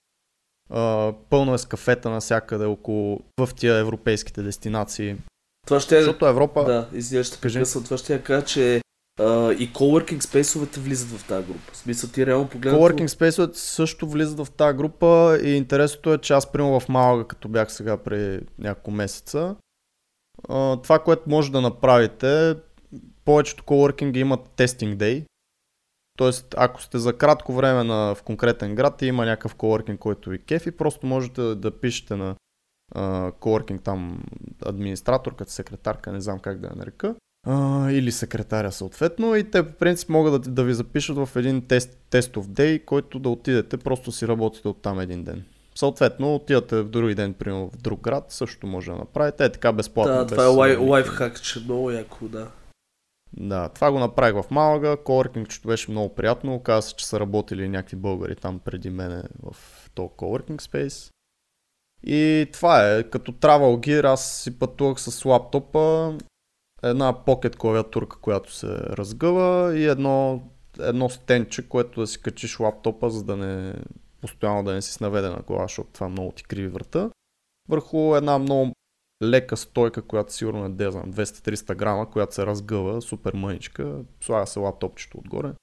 [0.69, 5.15] А, пълно е с кафета навсякъде около в тия европейските дестинации.
[5.67, 6.01] Това ще е...
[6.01, 6.65] Защото Европа...
[6.65, 7.53] Да, извинявай, ще Кажи.
[7.53, 7.83] прекъсвам.
[7.83, 8.81] Това ще я кажа, че
[9.19, 11.71] а, и coworking спейсовете влизат в тази група.
[11.71, 12.83] В смисъл ти реално погледнато...
[12.83, 17.27] Coworking Space също влизат в тази група и интересното е, че аз примерно в Малага,
[17.27, 19.55] като бях сега при няколко месеца,
[20.49, 22.55] а, това, което може да направите,
[23.25, 25.23] повечето coworking имат тестинг дей.
[26.19, 30.29] Тоест, ако сте за кратко време на, в конкретен град и има някакъв coworking, който
[30.29, 32.35] ви кефи, просто можете да, да пишете на
[32.95, 34.23] а, coworking там
[34.65, 37.15] администраторката, секретарка, не знам как да я нарека,
[37.47, 41.67] а, или секретаря съответно и те по принцип могат да, да ви запишат в един
[41.67, 45.43] тест, тестов дей, който да отидете, просто си работите от там един ден.
[45.75, 49.45] Съответно, отивате в други ден, примерно в друг град, също може да направите.
[49.45, 50.15] Е така безплатно.
[50.15, 52.47] Да, без, това е лайфхак, че много яко, да.
[53.33, 57.69] Да, това го направих в Малага, coworking беше много приятно, оказа се, че са работили
[57.69, 59.55] някакви българи там преди мене в
[59.95, 61.11] този coworking space.
[62.03, 66.17] И това е, като travel gear, аз си пътувах с лаптопа,
[66.83, 70.43] една pocket клавиатурка, която се разгъва и едно,
[70.79, 73.73] едно стенче, което да си качиш лаптопа, за да не
[74.21, 77.09] постоянно да не си с наведена глава, защото това много ти криви врата.
[77.69, 78.73] Върху една много
[79.23, 84.47] лека стойка, която сигурно е, де, знам, 200-300 грама, която се разгъва, супер мъничка, слага
[84.47, 85.53] се лаптопчето отгоре.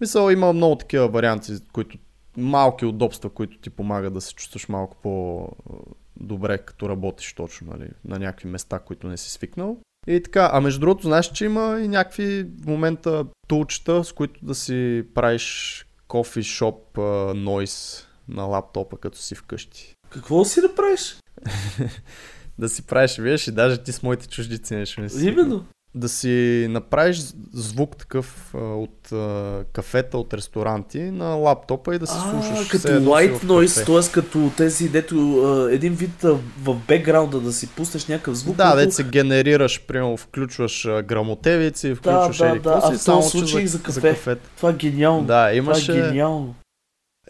[0.00, 1.98] Мисъл, има много такива варианти, които
[2.36, 8.18] малки удобства, които ти помагат да се чувстваш малко по-добре, като работиш точно, нали, на
[8.18, 9.78] някакви места, които не си свикнал.
[10.06, 14.46] И така, а между другото, знаеш, че има и някакви в момента тулчета, с които
[14.46, 16.98] да си правиш кофи шоп
[17.34, 19.94] нойс на лаптопа, като си вкъщи.
[20.10, 21.16] Какво си да правиш?
[22.58, 25.26] Да си правиш, виж, и даже ти с моите чуждици не си.
[25.26, 25.64] Именно.
[25.94, 32.06] Да си направиш звук такъв а, от а, кафета, от ресторанти на лаптопа и да
[32.06, 32.60] се слушаш.
[32.60, 34.10] А, все като white noise, кафе.
[34.10, 34.12] т.е.
[34.12, 38.56] като тези, дето а, един вид а, в бекграунда да си пуснеш някакъв звук.
[38.56, 43.30] Да, дете се генерираш, примерно включваш а, грамотевици, включваш да, да, какво а в този
[43.30, 44.00] случай за за кафе.
[44.00, 44.48] кафета.
[44.56, 45.20] Това е гениално.
[45.20, 46.54] Да, Това е имаше, гениално.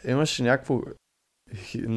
[0.09, 0.81] имаше някакво...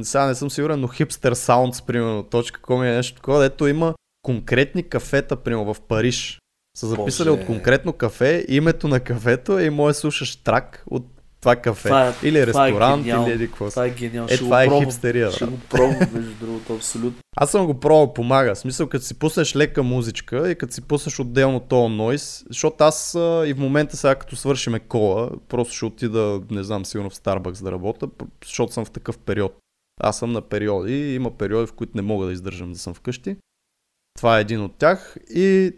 [0.03, 4.83] Сега не съм сигурен, но Hipster Sounds, примерно, .com е нещо такова, дето има конкретни
[4.83, 6.39] кафета, примерно в Париж.
[6.77, 7.41] Са записали Боже.
[7.41, 11.87] от конкретно кафе, името на кафето и може слушаш трак от това кафе.
[11.87, 13.29] Това е- или това е ресторант, гениално.
[13.29, 13.69] или какво.
[13.69, 14.29] Това е гениално.
[14.29, 14.83] Е, Ще това е пробвам.
[14.83, 17.19] хипстерия, Ще го пробвам, между другото, абсолютно.
[17.37, 18.55] Аз съм го пробвал, помага.
[18.55, 22.83] В смисъл, като си пуснеш лека музичка и като си пуснеш отделно този нойс, защото
[22.83, 27.09] аз а, и в момента сега като свършиме кола, просто ще отида, не знам, сигурно
[27.09, 28.07] в Starbucks да работя,
[28.45, 29.57] защото съм в такъв период.
[30.01, 32.93] Аз съм на периоди и има периоди, в които не мога да издържам да съм
[32.93, 33.35] вкъщи.
[34.15, 35.71] Това е един от тях и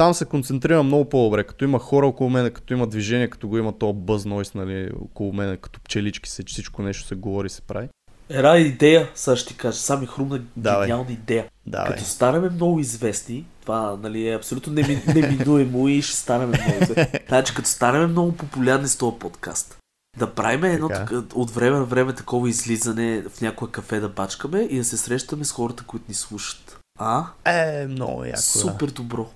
[0.00, 3.58] там се концентрирам много по-добре, като има хора около мен, като има движение, като го
[3.58, 7.62] има то бъз нойс, нали, около мен, като пчелички се, всичко нещо се говори се
[7.62, 7.88] прави.
[8.28, 10.86] Една идея, сега ще ти кажа, сами хрумна Давай.
[10.86, 11.46] гениална идея.
[11.66, 16.82] Да, Като станем много известни, това нали, е абсолютно неми, неминуемо и ще станем много
[16.82, 17.20] известни.
[17.28, 19.78] Значи, като станем много популярни с този подкаст,
[20.18, 21.22] да правим едно Така.
[21.34, 25.44] от време на време такова излизане в някое кафе да бачкаме и да се срещаме
[25.44, 26.78] с хората, които ни слушат.
[26.98, 27.26] А?
[27.44, 28.40] Е, много яко.
[28.40, 29.30] Супер добро.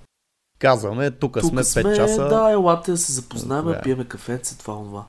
[0.58, 2.28] Казваме, тук сме 5 сме, часа.
[2.28, 3.80] да, елате да се запознаем, Добре.
[3.82, 5.04] пиеме кафенце, това, това.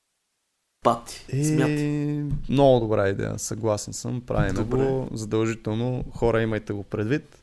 [0.84, 1.46] Пати, И...
[1.46, 2.24] смятай.
[2.50, 4.22] Много добра идея, съгласен съм.
[4.22, 4.78] Правим Добре.
[4.78, 5.08] го.
[5.14, 6.04] Задължително.
[6.16, 7.38] Хора, имайте го предвид.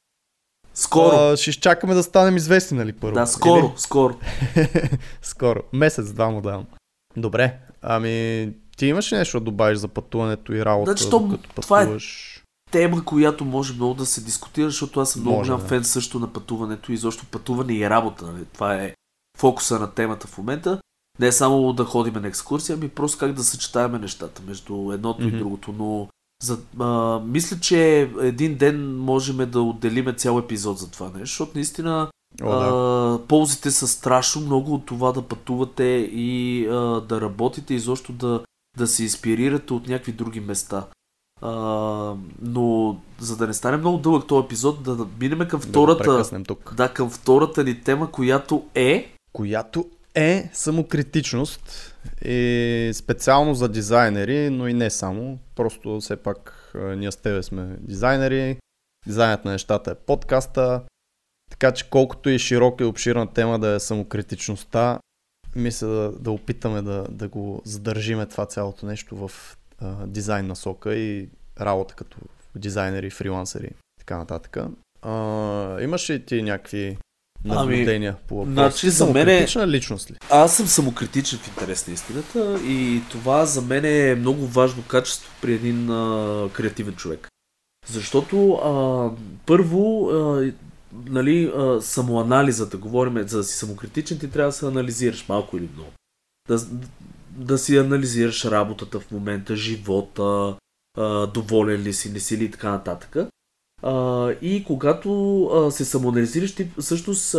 [0.74, 1.16] Скоро.
[1.16, 3.14] А, ще изчакаме да станем известни, нали, първо?
[3.14, 3.72] да, скоро, Или?
[3.76, 4.14] скоро.
[5.22, 5.60] скоро.
[5.72, 6.66] Месец, два му давам.
[7.16, 7.58] Добре.
[7.82, 11.80] Ами, ти имаш ли нещо да добавиш за пътуването и работа, Значи, то- докато това
[11.80, 12.38] е- пътуваш?
[12.72, 15.68] Тема, която може много да се дискутира, защото аз съм много Може, голям да.
[15.68, 18.26] фен също на пътуването и защо пътуване и работа.
[18.26, 18.44] Нали?
[18.44, 18.94] Това е
[19.38, 20.80] фокуса на темата в момента.
[21.18, 25.22] Не е само да ходим на екскурсия, ами просто как да съчетаваме нещата между едното
[25.26, 25.36] Мгм.
[25.36, 25.74] и другото.
[25.78, 26.08] Но
[26.42, 31.52] за, а, мисля, че един ден можем да отделиме цял епизод за това нещо, защото
[31.54, 32.08] наистина
[32.42, 32.68] О, да.
[32.72, 38.12] а, ползите са страшно много от това да пътувате и а, да работите и защо
[38.12, 38.40] да,
[38.78, 40.86] да се инспирирате от някакви други места.
[41.42, 46.04] А, но за да не стане много дълъг този епизод, да минем към Да втората,
[46.04, 46.74] прекъснем тук.
[46.74, 54.68] да, към втората ни тема, която е Която е самокритичност и специално за дизайнери, но
[54.68, 55.38] и не само.
[55.56, 58.56] Просто все пак ние с тебе сме дизайнери,
[59.06, 60.82] дизайнът на нещата е подкаста,
[61.50, 64.98] така че колкото и широка и обширна тема да е самокритичността,
[65.56, 70.94] мисля да, да опитаме да, да го задържиме това цялото нещо в а, дизайн насока
[70.94, 71.28] и
[71.60, 72.16] работа като
[72.56, 74.56] дизайнери, фрилансери и така нататък.
[75.02, 76.98] А, имаш ли ти някакви
[77.44, 78.52] наблюдения по въпроса?
[78.52, 80.16] значи за мен е- личност ли?
[80.30, 85.32] Аз съм самокритичен в интерес на истината и това за мен е много важно качество
[85.42, 87.28] при един а, креативен човек.
[87.88, 89.10] Защото а,
[89.46, 90.52] първо, а,
[91.06, 95.68] нали, а, самоанализата, говорим за да си самокритичен, ти трябва да се анализираш малко или
[95.74, 95.90] много.
[96.48, 96.58] Да,
[97.42, 100.56] да си анализираш работата в момента, живота,
[101.34, 103.16] доволен ли си, не си ли и така нататък.
[104.42, 107.36] И когато се самоанализираш, ти всъщност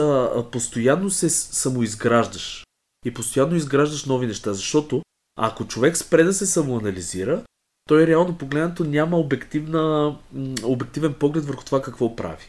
[0.52, 2.64] постоянно се самоизграждаш.
[3.06, 5.02] И постоянно изграждаш нови неща, защото
[5.36, 7.44] ако човек спре да се самоанализира,
[7.88, 10.16] той реално погледнато няма обективна,
[10.64, 12.46] обективен поглед върху това какво прави.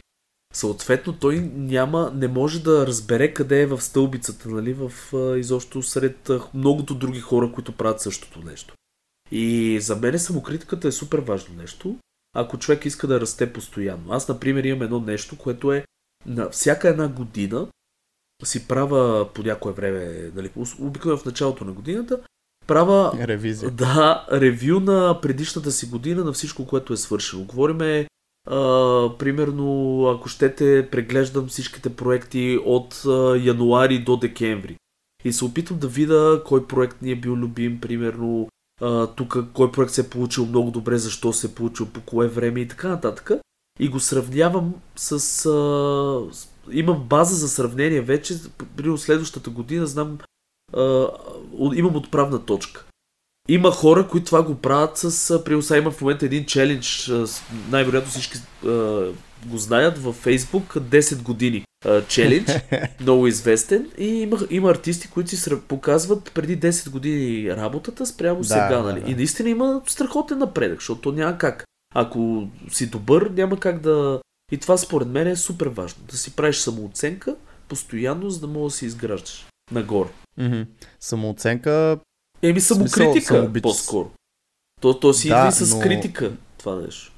[0.55, 4.91] Съответно, той няма, не може да разбере къде е в стълбицата, нали, в
[5.37, 8.73] изобщо сред многото други хора, които правят същото нещо.
[9.31, 11.95] И за мен самокритиката е супер важно нещо,
[12.33, 14.13] ако човек иска да расте постоянно.
[14.13, 15.85] Аз, например, имам едно нещо, което е
[16.25, 17.67] на всяка една година
[18.43, 22.21] си правя по някое време, нали, обикновено в началото на годината,
[22.67, 23.71] правя Ревизия.
[23.71, 27.43] да, ревю на предишната си година на всичко, което е свършило.
[27.43, 28.07] Говориме,
[28.45, 34.77] а, примерно, ако щете, преглеждам всичките проекти от а, януари до декември.
[35.23, 38.49] И се опитвам да видя кой проект ни е бил любим, примерно,
[39.15, 42.59] тук кой проект се е получил много добре, защо се е получил, по кое време
[42.59, 43.31] и така нататък.
[43.79, 45.19] И го сравнявам с...
[45.19, 48.35] С имам база за сравнение вече,
[48.75, 50.17] при следващата година знам,
[51.75, 52.85] имам отправна точка.
[53.49, 55.29] Има хора, които това го правят с...
[55.31, 57.11] а, При сега има в момента един челендж,
[57.69, 58.67] най-вероятно всички а,
[59.45, 62.51] го знаят във Facebook, 10 години а, челендж,
[63.01, 63.91] много известен.
[63.97, 68.67] И има, има артисти, които си показват преди 10 години работата спрямо Да, сега.
[68.69, 69.01] да, Нали?
[69.01, 69.11] да.
[69.11, 71.63] И наистина има страхотен напредък, защото то няма как.
[71.95, 74.21] Ако си добър, няма как да...
[74.51, 76.03] И това според мен е супер важно.
[76.11, 77.35] Да си правиш самооценка
[77.67, 80.09] постоянно, за да можеш да си изграждаш нагоре.
[80.37, 80.61] Мгм.
[80.99, 81.97] Самооценка,
[82.41, 84.11] Еми самокритика по-скоро.
[84.81, 87.11] То, то си Да, идва и с но- критика това нещо.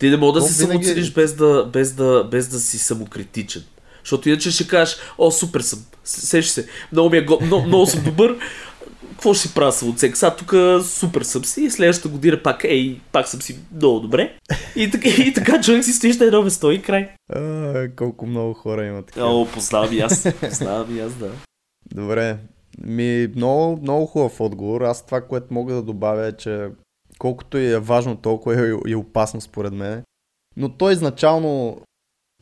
[0.00, 3.64] Ти не мога да се винаги- самооцениш без да, без, да, без да си самокритичен.
[4.00, 7.38] Защото иначе ще кажеш, о, супер съм, с- сеш се, много ми е го...
[7.42, 8.38] много, много съм добър,
[9.10, 10.16] какво ще си правя самоценка?
[10.16, 10.54] Сега тук
[10.84, 14.38] супер съм си и следващата година пак, ей, пак съм си много добре.
[14.76, 17.08] И така, и така човек си стоиш на едно место и край.
[17.28, 19.24] А, колко много хора има така.
[19.24, 20.26] О, познавам и аз.
[20.40, 21.30] Познавам и аз, да.
[21.94, 22.36] Добре.
[22.78, 24.80] Ми, много, много хубав отговор.
[24.80, 26.70] Аз това, което мога да добавя е, че
[27.18, 30.02] колкото и е важно, толкова е и опасно според мен.
[30.56, 31.82] Но той изначално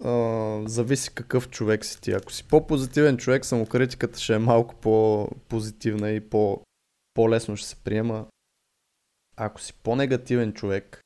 [0.04, 2.12] а, зависи какъв човек си ти.
[2.12, 6.60] Ако си по-позитивен човек, самокритиката ще е малко по-позитивна и по-
[7.14, 8.26] по-лесно ще се приема.
[9.36, 11.00] Ако си по-негативен човек,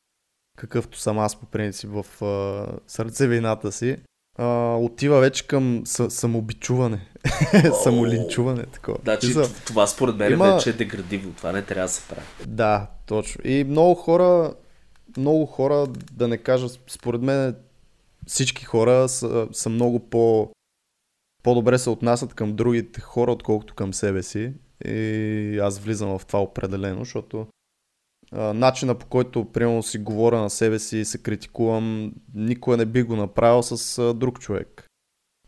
[0.56, 3.96] какъвто съм аз по принцип в а, сърцевината си,
[4.37, 4.46] а,
[4.77, 7.07] отива вече към с- самобичуване,
[7.83, 8.62] самолинчуване.
[8.64, 8.99] Такова.
[9.03, 11.33] Значи, Мисля, това според мен Има- вече е деградивно.
[11.33, 12.27] Това не трябва да се прави.
[12.46, 13.40] Да, точно.
[13.44, 14.55] И много хора,
[15.16, 17.57] много хора, да не кажа, според мен
[18.27, 20.51] всички хора са, са много по,
[21.42, 24.53] по-добре се отнасят към другите хора, отколкото към себе си.
[24.85, 27.46] И аз влизам в това определено, защото
[28.32, 32.84] а, начина по който примерно си говоря на себе си и се критикувам, никога не
[32.84, 34.86] би го направил с а, друг човек.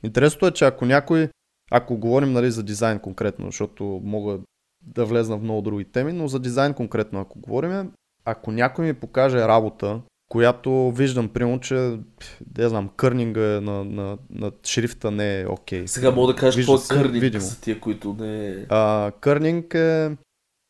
[0.04, 1.28] Интересното е, че ако някой,
[1.70, 4.38] ако говорим нали, за дизайн конкретно, защото мога
[4.82, 7.92] да влезна в много други теми, но за дизайн конкретно, ако говорим,
[8.24, 11.98] ако някой ми покаже работа, която виждам, примерно, че,
[12.46, 15.88] да знам, кърнинга е на, на, на шрифта не е окей.
[15.88, 17.44] Сега мога да кажа какво е се кърник видимо.
[17.44, 18.66] за тия, които не...
[18.68, 20.16] А, кърнинг е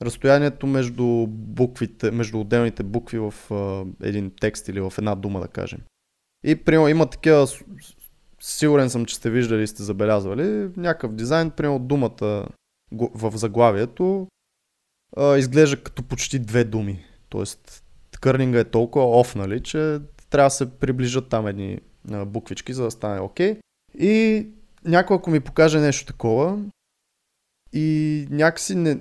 [0.03, 5.49] разстоянието между буквите, между отделните букви в а, един текст или в една дума, да
[5.49, 5.81] кажем.
[6.45, 7.47] И примерно има такива,
[8.41, 12.49] сигурен съм, че сте виждали и сте забелязвали, някакъв дизайн, примерно думата
[12.93, 14.29] в заглавието
[15.17, 17.05] а, изглежда като почти две думи.
[17.29, 17.85] Тоест,
[18.21, 21.81] кърнинга е толкова оф, нали, че трябва да се приближат там едни
[22.11, 23.57] а, буквички, за да стане окей.
[23.99, 24.47] И
[24.85, 26.59] някой ако ми покаже нещо такова
[27.73, 28.99] и някакси не,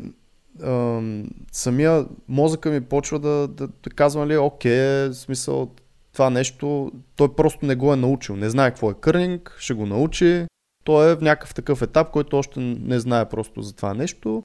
[1.52, 5.72] самия мозъка ми почва да, да, да казва, нали, окей, смисъл
[6.14, 8.36] това нещо, той просто не го е научил.
[8.36, 10.46] Не знае какво е кърнинг, ще го научи.
[10.84, 14.44] Той е в някакъв такъв етап, който още не знае просто за това нещо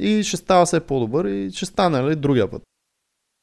[0.00, 2.62] и ще става все по-добър и ще стане нали, другия път.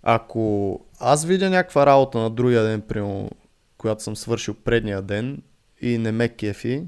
[0.03, 3.30] Ако аз видя някаква работа на другия ден, примерно,
[3.77, 5.41] която съм свършил предния ден
[5.82, 6.84] и не ме кефи,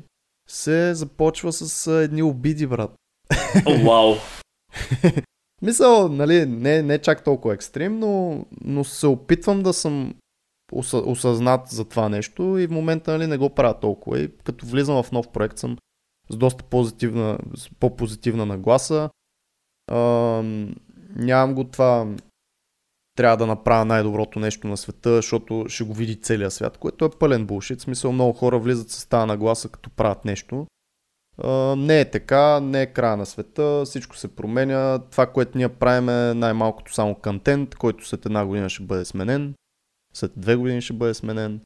[0.49, 2.91] се започва с едни обиди, брат.
[3.85, 4.15] Вау!
[5.62, 10.13] Мисъл, нали, не, не чак толкова екстрем, но, но се опитвам да съм
[11.05, 14.19] осъзнат за това нещо и в момента нали, не го правя толкова.
[14.19, 15.77] И като влизам в нов проект съм
[16.29, 19.10] с доста позитивна, с по-позитивна нагласа.
[19.91, 20.75] Ам,
[21.15, 22.08] нямам го това
[23.15, 27.10] трябва да направя най-доброто нещо на света, защото ще го види целия свят, което е
[27.19, 27.79] пълен булшит.
[27.79, 30.67] В смисъл много хора влизат с тази нагласа, като правят нещо.
[31.78, 34.99] Не е така, не е края на света, всичко се променя.
[34.99, 39.54] Това, което ние правим е най-малкото само контент, който след една година ще бъде сменен,
[40.13, 41.62] след две години ще бъде сменен.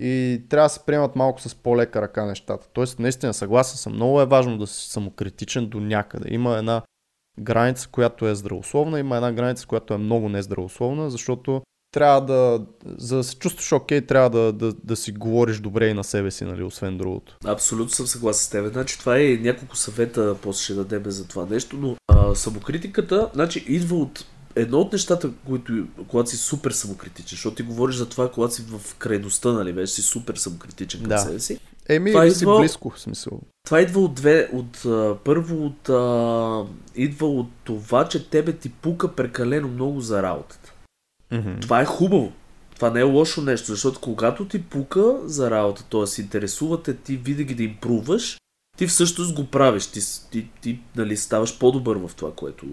[0.00, 2.68] И трябва да се приемат малко с по-лека ръка нещата.
[2.72, 3.92] Тоест, наистина съгласен съм.
[3.92, 6.34] Много е важно да си самокритичен до някъде.
[6.34, 6.82] Има една
[7.40, 12.60] граница, която е здравословна, има една граница, която е много нездравословна, защото трябва да,
[12.98, 16.30] за да се чувстваш окей, трябва да, да, да си говориш добре и на себе
[16.30, 17.36] си, нали, освен другото.
[17.44, 18.72] Абсолютно съм съгласен с теб.
[18.72, 23.64] Значи това е няколко съвета, после ще дадем за това нещо, но а, самокритиката, значи
[23.68, 24.24] идва от
[24.56, 25.72] едно от нещата, които,
[26.08, 29.92] когато си супер самокритичен, защото ти говориш за това, когато си в крайността, нали, вече
[29.92, 31.18] си супер самокритичен към Да.
[31.18, 31.58] себе си.
[31.88, 33.40] Еми, Това си идва- близко, в смисъл.
[33.66, 34.82] Това идва от две, от
[35.24, 36.64] първо от, а,
[36.96, 40.72] идва от това, че тебе ти пука прекалено много за работата.
[41.32, 41.60] Mm-hmm.
[41.60, 42.32] Това е хубаво.
[42.74, 46.22] Това не е лошо нещо, защото когато ти пука за работа, т.е.
[46.22, 48.38] интересувате ти винаги да импруваш,
[48.76, 49.86] ти всъщност го правиш.
[49.86, 52.66] Ти, ти, ти нали, ставаш по-добър в това, което...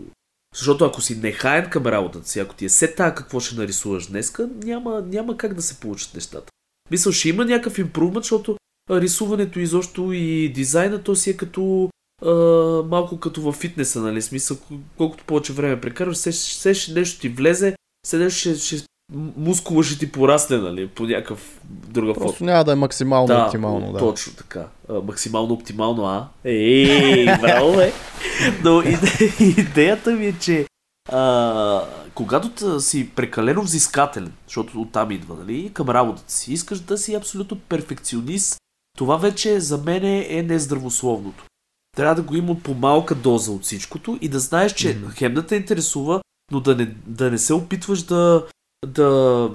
[0.56, 4.08] Защото ако си нехаен към работата си, ако ти е се тая какво ще нарисуваш
[4.08, 6.52] днеска, няма, няма как да се получат нещата.
[6.92, 8.58] Мисля, ще има някакъв импрувмент, защото
[8.92, 11.90] рисуването изобщо и дизайна, то си е като
[12.26, 12.34] а,
[12.84, 14.22] малко като във фитнеса, нали?
[14.22, 14.58] Смисъл,
[14.98, 17.76] колкото повече време прекарваш, все ще нещо ти влезе,
[18.14, 18.88] нещо ще, ще
[19.38, 20.88] мускула ще ти порасне, нали?
[20.88, 22.26] По някакъв друга форма.
[22.26, 24.00] Просто няма да е максимално Да, оптимално, да.
[24.00, 24.68] точно така.
[24.90, 26.28] А, максимално оптимално, а?
[26.44, 27.94] Ей, браво, бе!
[28.64, 30.66] Но иде, идеята ми е, че
[31.12, 31.82] а,
[32.16, 37.60] когато си прекалено взискателен, защото оттам идва, нали, към работата си, искаш да си абсолютно
[37.60, 38.58] перфекционист,
[38.98, 41.44] това вече за мен е нездравословното.
[41.98, 45.10] Трябва да го има по малка доза от всичкото и да знаеш, че Мгм.
[45.12, 46.22] хем да те интересува,
[46.52, 48.48] но да не, да не се опитваш да,
[48.88, 49.50] да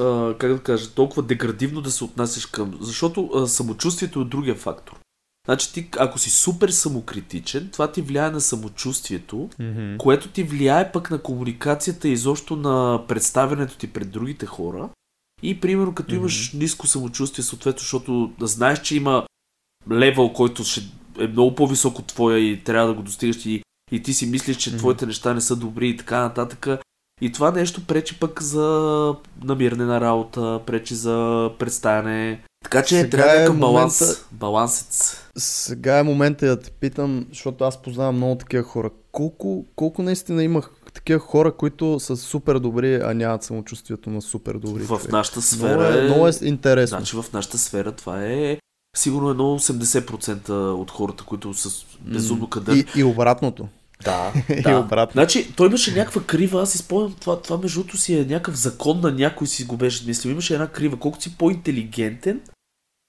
[0.00, 2.78] а, как да кажа, толкова деградивно да се отнасяш към...
[2.80, 4.98] Защото а, самочувствието е другия фактор.
[5.46, 9.96] Значи ти, ако си супер самокритичен, това ти влияе на самочувствието, Мгм.
[9.98, 14.88] което ти влияе пък на комуникацията и изобщо на представянето ти пред другите хора.
[15.42, 19.26] И примерно като имаш ниско самочувствие, съответно, защото да знаеш, че има
[19.92, 20.80] левел, който ще
[21.18, 23.62] е много по-висок от твоя и трябва да го достигаш и,
[23.92, 26.66] и ти си мислиш, че твоите неща не са добри и така нататък.
[27.20, 29.14] И това нещо пречи пък за
[29.44, 31.14] намиране на работа, пречи за
[31.58, 32.42] представяне.
[32.64, 34.00] Така че Сега трябва е някакъв баланс.
[34.00, 35.16] момента- Балансец.
[35.36, 38.90] Сега е момента да те питам, защото аз познавам много такива хора.
[39.12, 44.54] Колко, колко наистина имах такива хора, които са супер добри, а нямат самочувствието на супер
[44.54, 44.82] добри?
[44.82, 46.96] В нашата много, сфера е, много е интересно.
[46.98, 48.58] Значи в нашата сфера това е
[48.96, 51.70] сигурно едно 80% от хората, които са
[52.00, 52.74] безумно кадър.
[52.74, 53.68] и, и обратното.
[54.04, 54.78] Да, И да.
[54.78, 55.12] обратно.
[55.12, 58.56] Значи, той имаше някаква крива, аз си спомням, това, това между другото си е някакъв
[58.56, 60.30] закон на някой си го беше мислил.
[60.30, 62.40] Имаше една крива, колкото си по-интелигентен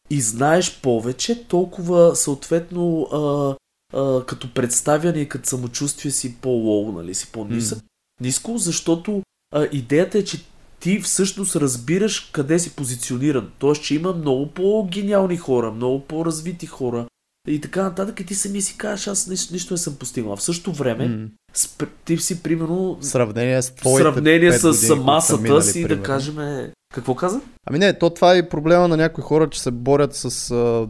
[0.09, 3.55] и знаеш повече, толкова съответно а,
[3.99, 7.79] а, като представяне и като самочувствие си по-лоу, нали, си по-нисък.
[8.21, 9.21] Ниско, защото
[9.55, 10.43] а, идеята е, че
[10.79, 13.51] ти всъщност разбираш къде си позициониран.
[13.59, 17.05] Тоест, че има много по-гениални хора, много по-развити хора
[17.47, 18.19] и така нататък.
[18.19, 20.35] И ти сами си кажеш, аз нищо, нищо не съм постигнал.
[20.35, 21.27] В същото време, М.
[21.55, 26.03] спр- ти си примерно сравнение с твоите сравнение с са масата минали, си, да примерно.
[26.05, 26.39] кажем...
[26.39, 27.41] е, Какво каза?
[27.67, 30.87] Ами не, то това е проблема на някои хора, че се борят с а,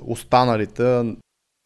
[0.00, 1.14] останалите.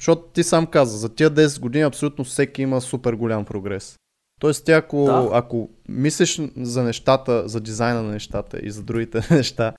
[0.01, 3.97] Защото ти сам каза, за тия 10 години абсолютно всеки има супер голям прогрес.
[4.41, 5.29] Тоест, ти ако, Да.
[5.33, 9.73] ако мислиш за нещата, за дизайна на нещата и за другите неща,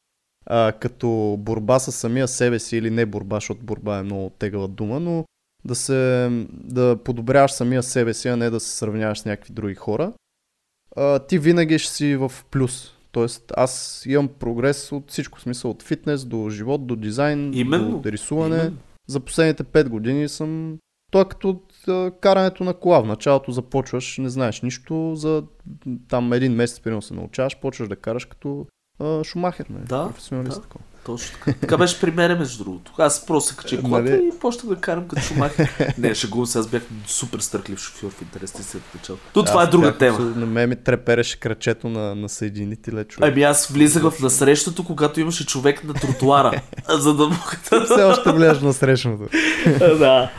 [0.45, 4.67] а, като борба с самия себе си или не борба, защото борба е много тегава
[4.67, 5.25] дума, но
[5.65, 9.75] да се да подобряваш самия себе си, а не да се сравняваш с някакви други
[9.75, 10.13] хора,
[10.95, 12.91] а, ти винаги ще си в плюс.
[13.11, 17.99] Тоест, аз имам прогрес от всичко, смисъл от фитнес до живот, до дизайн, Именно.
[17.99, 18.55] до рисуване.
[18.55, 18.77] Именно.
[19.07, 20.77] За последните 5 години съм...
[21.11, 23.01] То е като а, карането на кола.
[23.01, 25.43] В началото започваш, не знаеш нищо, за
[26.07, 28.67] там един месец, примерно се научаваш, почваш да караш като
[28.99, 29.79] а, шумахер, не?
[29.79, 30.55] Да, професионалист.
[30.55, 30.61] да.
[30.61, 30.83] такова.
[31.05, 31.59] Точно така.
[31.61, 32.91] Така беше при мен, между другото.
[32.97, 34.31] Аз просто се качих колата Нали?
[34.35, 35.93] и почнах да карам като шумахер.
[35.97, 39.23] Не, шегувам се, аз бях супер стърклив шофьор в интересни се в началото.
[39.35, 40.19] Но това е друга тема.
[40.19, 43.29] На мен ми трепереше крачето на, на съединителя, човек.
[43.31, 47.85] Ами аз влизах в насрещото, когато имаше човек на тротуара, за да мога.
[47.85, 49.23] Все още влияш на срещното.
[49.79, 50.31] да.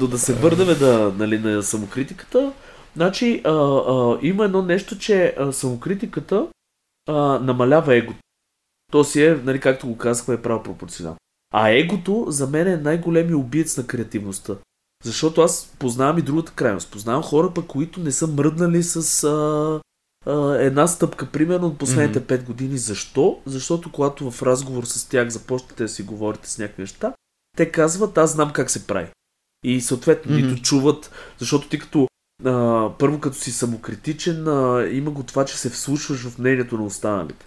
[0.00, 2.52] Но да се върнем да, нали, на самокритиката.
[2.96, 6.46] Значи, а, а, има едно нещо, че а, самокритиката
[7.08, 8.18] а, намалява егото.
[8.92, 11.18] То си е, нали, както го казахме, е право пропорционално.
[11.54, 14.56] А егото за мен е най-големият убиец на креативността.
[15.04, 16.90] Защото аз познавам и другата крайност.
[16.90, 19.80] Познавам хора, пък, които не са мръднали с а,
[20.30, 22.26] а, една стъпка, примерно от последните Мгм.
[22.28, 22.78] 5 години.
[22.78, 23.40] Защо?
[23.46, 27.14] Защото когато в разговор с тях започнете да си говорите с някакви неща,
[27.56, 29.08] те казват, аз знам как се прави.
[29.64, 30.46] И съответно, Мгм.
[30.46, 32.08] нито чуват, защото ти като
[32.44, 36.84] а, първо като си самокритичен, а, има го това, че се вслушваш в мнението на
[36.84, 37.46] останалите.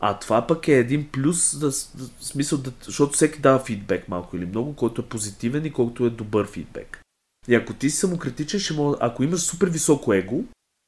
[0.00, 4.36] А това пък е един плюс, да, в смисъл, да, защото всеки дава фидбек малко
[4.36, 7.02] или много, който е позитивен и колкото е добър фидбек.
[7.48, 10.44] И ако ти си самокритичен, ще мога, ако имаш супер високо его,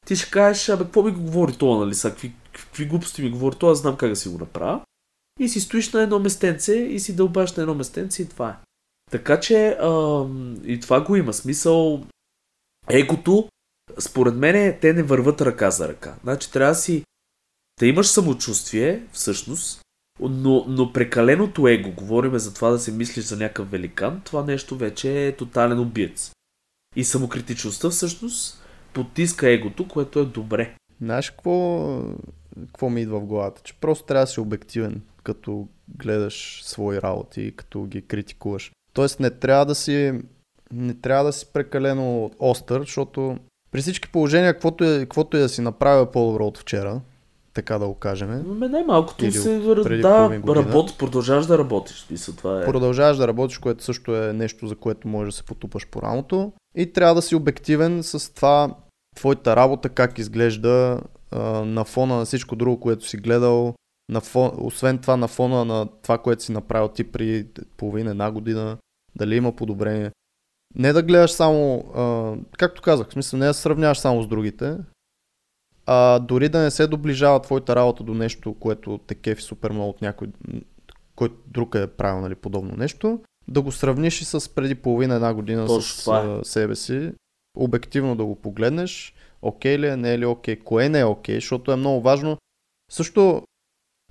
[0.07, 3.31] ти ще кажеш, абе, какво ми го говори това, нали, са, какви, какви глупости ми
[3.31, 4.81] говори това, аз знам как да си го направя.
[5.41, 8.57] И си стоиш на едно местенце и си дълбаш на едно местенце и това е.
[9.11, 11.33] Така че ам, и това го има.
[11.33, 12.05] Смисъл,
[12.91, 13.49] егото,
[13.99, 16.15] според мен, те не върват ръка за ръка.
[16.23, 17.05] Значи трябва да си
[17.81, 19.81] да имаш самочувствие, всъщност,
[20.21, 24.77] но, но прекаленото его, говориме за това да се мислиш за някакъв великан, това нещо
[24.77, 26.33] вече е тотален убиец.
[26.97, 30.77] И самокритичността всъщност потиска егото, което е добре.
[31.01, 31.87] Знаеш какво,
[32.57, 33.63] какво ми идва в главата?
[33.65, 38.73] Че просто трябва да си обективен, като гледаш свои работи като ги критикуваш.
[38.93, 40.13] Тоест не трябва да си,
[40.73, 43.37] не трябва да си прекалено остър, защото
[43.71, 47.01] при всички положения, каквото е, каквото е да си направя по-добро от вчера,
[47.55, 50.67] така да го кажем, Но най-малкото Или се да, половин година.
[50.67, 52.07] работ, продължаваш да работиш.
[52.11, 52.65] Мисля, това е.
[52.65, 56.53] продължаваш да работиш, което също е нещо, за което можеш да се потупаш по рамото.
[56.77, 58.75] И трябва да си обективен с това,
[59.17, 61.01] твоята работа как изглежда
[61.31, 63.75] а, на фона на всичко друго, което си гледал,
[64.09, 67.47] на фон, освен това на фона на това, което си направил ти при
[67.77, 68.77] половина една година,
[69.17, 70.11] дали има подобрение.
[70.75, 74.77] Не да гледаш само, а, както казах, в смисъл не да сравняваш само с другите,
[75.87, 79.91] а дори да не се доближава твоята работа до нещо, което те кефи супер много
[79.91, 80.29] от някой,
[81.17, 85.35] който друг е правил нали, подобно нещо, да го сравниш и с преди половина една
[85.35, 86.45] година Точно с това е.
[86.45, 87.13] себе си,
[87.57, 91.35] обективно да го погледнеш, окей ли е, не е ли окей, кое не е окей,
[91.35, 92.39] защото е много важно.
[92.91, 93.43] Също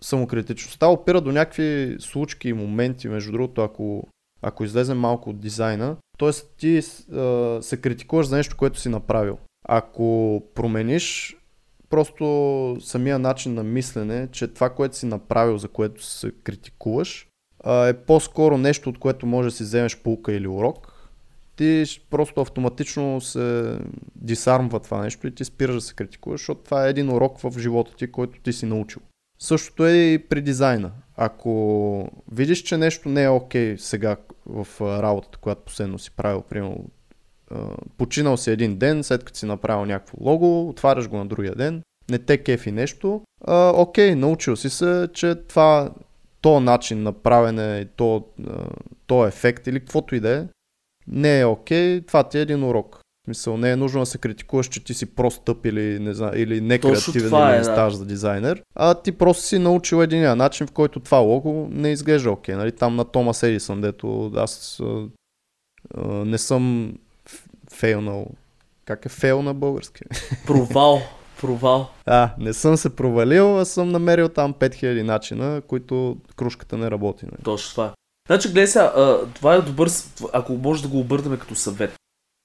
[0.02, 4.08] самокритичността опира до някакви случки и моменти, между другото, ако
[4.42, 6.32] ако излезем малко от дизайна, т.е.
[6.58, 6.82] ти а,
[7.62, 9.38] се критикуваш за нещо, което си направил.
[9.68, 11.38] Ако промениш
[11.90, 17.28] просто самия начин на мислене, че това, което си направил, за което се критикуваш,
[17.66, 20.94] е по-скоро нещо, от което може да си вземеш полука или урок,
[21.56, 23.78] ти просто автоматично се
[24.16, 27.60] дисармва това нещо и ти спираш да се критикуваш, защото това е един урок в
[27.60, 29.02] живота ти, който ти си научил.
[29.42, 30.92] Същото е и при дизайна.
[31.18, 36.42] Ако видиш, че нещо не е окей okay сега в работата, която последно си правил,
[36.42, 36.86] примерно
[37.98, 41.82] починал си един ден, след като си направил някакво лого, отваряш го на другия ден,
[42.10, 45.92] не те кефи нещо, а, окей, научил си се, че това,
[46.42, 48.26] то начин на правене, то,
[49.08, 50.48] то ефект или каквото и да е,
[51.08, 53.00] не е окей, това ти е един урок.
[53.34, 56.32] Смисъл, не е нужно да се критикуваш, че ти си просто тъп или, не знам,
[56.36, 57.90] или некреативен или е, не да.
[57.90, 62.32] за дизайнер, а ти просто си научил един начин, в който това лого не изглежда
[62.32, 62.56] окей.
[62.56, 62.72] Нали?
[62.72, 65.08] Там на Томас Едисън, дето аз а,
[65.98, 66.94] а, не съм
[67.74, 68.28] фейлнал.
[68.86, 70.04] Как е фейл на български?
[70.48, 71.02] Провал.
[71.42, 71.90] Провал.
[72.06, 77.26] А, не съм се провалил, а съм намерил там 5000 начина, които кружката не работи.
[77.26, 77.32] Не.
[77.32, 77.44] Нали?
[77.44, 77.94] Точно това.
[78.28, 78.94] Значи, гледай сега,
[79.36, 79.90] това е добър,
[80.34, 82.01] ако може да го обърнем като съвет.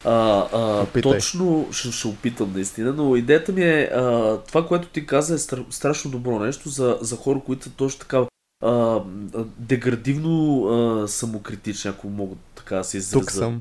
[0.06, 5.06] А, а, точно ще, ще опитам наистина, но идеята ми е а, това, което ти
[5.06, 8.26] каза е стра, страшно добро нещо за, за хора, които са точно така
[8.64, 9.00] а,
[9.58, 13.20] деградивно а, самокритични, ако мога така да се изразя.
[13.20, 13.60] Тук съм.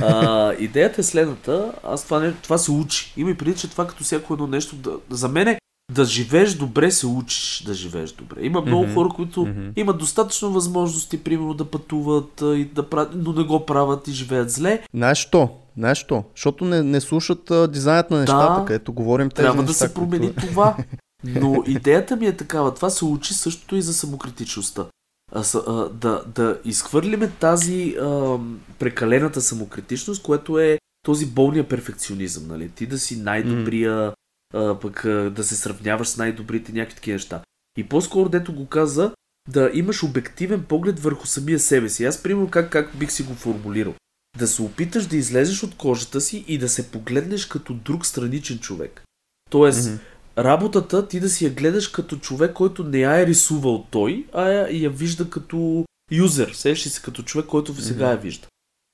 [0.00, 3.12] А, идеята е следната, аз това, не, това се учи.
[3.16, 5.58] Има и преди, че това като всяко едно нещо, да, за мен е
[5.92, 8.36] да живееш добре, се учиш да живееш добре.
[8.40, 8.94] Има много mm-hmm.
[8.94, 9.72] хора, които mm-hmm.
[9.76, 14.50] имат достатъчно възможности, примерно, да пътуват и да правят, но не го правят и живеят
[14.50, 14.82] зле.
[14.94, 15.50] Знаеш що?
[15.78, 16.24] Знаеш що?
[16.34, 19.88] Защото не, не слушат а, дизайнът на нещата, да, където говорим тези Трябва неща, да
[19.88, 20.46] се промени които...
[20.46, 20.76] това.
[21.24, 22.74] Но идеята ми е такава.
[22.74, 24.86] Това се учи същото и за самокритичността.
[25.32, 28.38] А, а, да, да изхвърлиме тази а,
[28.78, 32.46] прекалената самокритичност, което е този болния перфекционизъм.
[32.48, 32.68] Нали?
[32.68, 34.12] Ти да си най-добрия,
[34.54, 37.42] а, пък а, да се сравняваш с най-добрите някакви такива неща.
[37.78, 39.12] И по-скоро, дето го каза,
[39.48, 42.04] да имаш обективен поглед върху самия себе си.
[42.04, 43.94] Аз, примерно, как, как бих си го формулирал.
[44.38, 48.58] Да се опиташ да излезеш от кожата си и да се погледнеш като друг страничен
[48.58, 49.02] човек.
[49.50, 49.98] Тоест, mm-hmm
[50.38, 54.48] работата ти да си я гледаш като човек, който не я е рисувал той, а
[54.48, 58.46] я, я вижда като юзер, сещаш се като човек, който сега я вижда.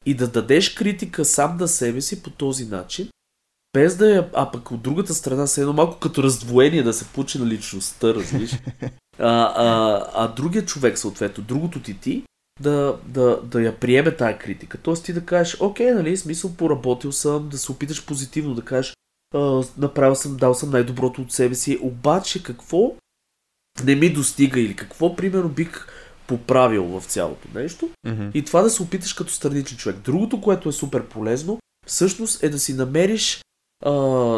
[0.06, 3.08] И да дадеш критика сам на себе си по този начин,
[3.72, 7.04] без да я, а пък от другата страна се едно малко като раздвоение да се
[7.04, 8.50] получи на личността, разбираш.
[9.18, 12.22] А, а, а другия човек, съответно, другото ти ти,
[12.60, 14.78] да, да, да я приеме тая критика.
[14.78, 18.94] Тоест ти да кажеш, окей, нали, смисъл, поработил съм, да се опиташ позитивно да кажеш,
[19.78, 22.96] направил съм, дал съм най-доброто от себе си, обаче какво
[23.84, 25.86] не ми достига или какво, примерно, бих
[26.26, 28.30] поправил в цялото нещо mm-hmm.
[28.34, 29.98] и това да се опиташ като страничен човек.
[29.98, 33.42] Другото, което е супер полезно, всъщност е да си намериш
[33.84, 33.92] а,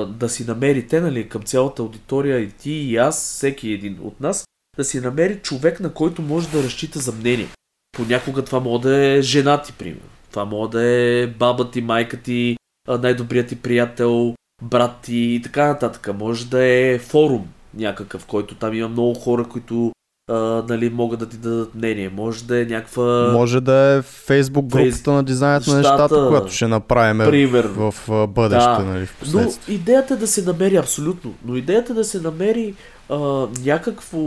[0.06, 4.44] да си намерите, нали, към цялата аудитория и ти и аз, всеки един от нас,
[4.76, 7.48] да си намери човек, на който може да разчита за мнение.
[7.96, 10.08] Понякога това може да е жена ти, примерно.
[10.30, 12.56] Това може да е баба ти, майка ти,
[12.88, 16.10] най-добрият ти приятел, брат и така нататък.
[16.18, 19.92] Може да е форум някакъв, който там има много хора, които
[20.30, 20.34] а,
[20.68, 22.08] нали, могат да ти дадат мнение.
[22.08, 23.30] Може да е някаква...
[23.32, 27.64] Може да е фейсбук групата на дизайнът на нещата, която ще направим Пример.
[27.64, 28.84] в, в бъдеще, да.
[28.84, 31.34] нали, в Но идеята е да се намери абсолютно.
[31.44, 32.74] Но идеята е да се намери
[33.08, 34.18] а, някакво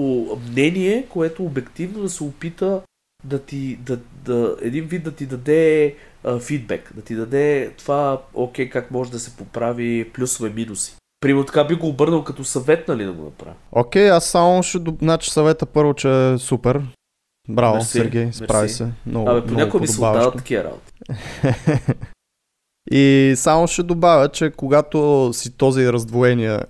[0.50, 2.82] мнение, което обективно да се опита
[3.24, 8.22] да ти, да, да, един вид да ти даде а, фидбек, да ти даде това,
[8.34, 10.96] окей, как може да се поправи плюсове, минуси.
[11.20, 13.56] Примерно така би го обърнал като съвет, нали да го направя.
[13.72, 14.80] Окей, аз само ще...
[15.02, 16.82] Значи съвета първо, че е супер.
[17.50, 18.76] Браво, мерси, Сергей, справи мерси.
[18.76, 18.88] се.
[19.06, 20.94] Много, Абе, понякога ми се отдават такива работи.
[22.92, 26.62] И само ще добавя, че когато си този раздвоения,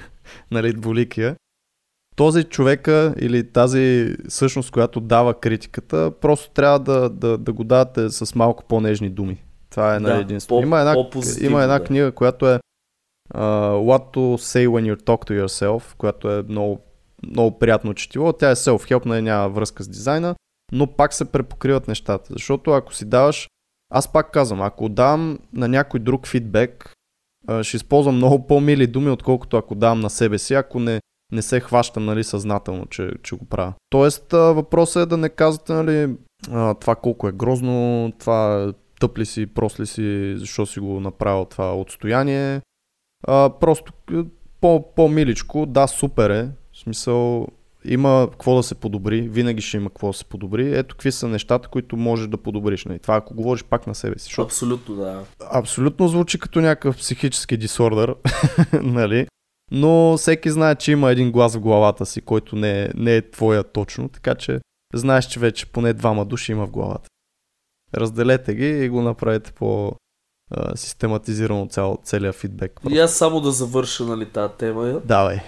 [0.50, 1.36] нали, дволикия,
[2.16, 8.10] този човека или тази същност, която дава критиката, просто трябва да, да, да го давате
[8.10, 9.42] с малко по-нежни думи.
[9.70, 10.62] Това е да, единствено.
[10.62, 10.94] Има една,
[11.40, 11.84] има една да.
[11.84, 12.58] книга, която е
[13.34, 16.80] uh, What to say when you talk to yourself, която е много,
[17.26, 18.32] много приятно четиво.
[18.32, 20.34] Тя е self-help, не няма връзка с дизайна,
[20.72, 22.32] но пак се препокриват нещата.
[22.32, 23.48] Защото ако си даваш,
[23.90, 26.92] аз пак казвам, ако дам на някой друг фидбек,
[27.62, 31.00] ще използвам много по-мили думи, отколкото ако давам на себе си, ако не,
[31.32, 33.72] не се хващам нали, съзнателно, че, че го правя.
[33.90, 36.16] Тоест въпросът е да не казвате нали,
[36.80, 41.44] това колко е грозно, това тъп ли си, прост ли си, защо си го направил
[41.44, 42.60] това отстояние.
[43.26, 43.92] А, просто
[44.60, 46.48] по, по-миличко, да, супер е.
[46.72, 47.46] В смисъл,
[47.84, 50.78] има какво да се подобри, винаги ще има какво да се подобри.
[50.78, 52.84] Ето какви са нещата, които можеш да подобриш.
[52.84, 52.98] Нали?
[52.98, 54.24] Това ако говориш пак на себе си.
[54.24, 55.22] Защото Абсолютно, да.
[55.52, 58.14] абсолютно звучи като някакъв психически дисордър,
[58.82, 59.26] нали?
[59.70, 63.30] Но всеки знае, че има един глас в главата си, който не е, не е
[63.30, 64.60] твоя точно, така че
[64.94, 67.08] знаеш, че вече поне двама души има в главата.
[67.94, 69.92] Разделете ги и го направете по
[70.50, 72.80] а, систематизирано цял, целият фидбек.
[72.90, 75.00] И аз само да завърша нали, тази тема.
[75.04, 75.40] Давай.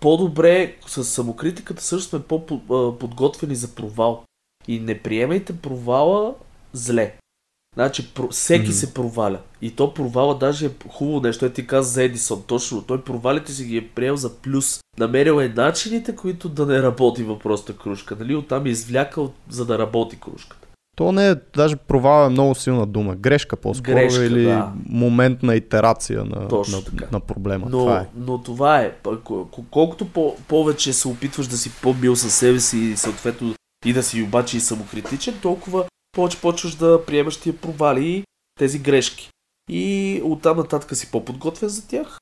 [0.00, 4.24] По-добре с самокритиката също сме по-подготвени за провал.
[4.68, 6.34] И не приемайте провала
[6.72, 7.18] зле.
[7.76, 8.72] Значи, про- всеки Мгм.
[8.72, 9.38] се проваля.
[9.62, 11.44] И то провала даже е хубаво нещо.
[11.44, 12.42] Е ти каза за Едисон.
[12.42, 12.82] Точно.
[12.82, 14.80] Той провалите си ги е приел за плюс.
[14.98, 18.16] Намерил е начините, които да не работи въпросната кружка.
[18.20, 18.34] Нали?
[18.34, 20.66] Оттам е извлякал, за да работи кружката.
[20.96, 23.14] То не е, даже провал е много силна дума.
[23.14, 24.72] Грешка по-скоро Грешка, или да.
[24.86, 27.06] момент на итерация на, Точно на, така.
[27.12, 27.66] на проблема.
[27.66, 28.06] Но Това е.
[28.16, 28.92] но това е.
[29.70, 33.54] Колкото по- повече се опитваш да си по-бил със себе си и съответно
[33.84, 35.84] и да си обаче и самокритичен, толкова
[36.16, 38.24] повече почваш да приемаш тия провали
[38.58, 39.30] тези грешки.
[39.70, 42.18] И оттам нататък си по-подготвен за тях.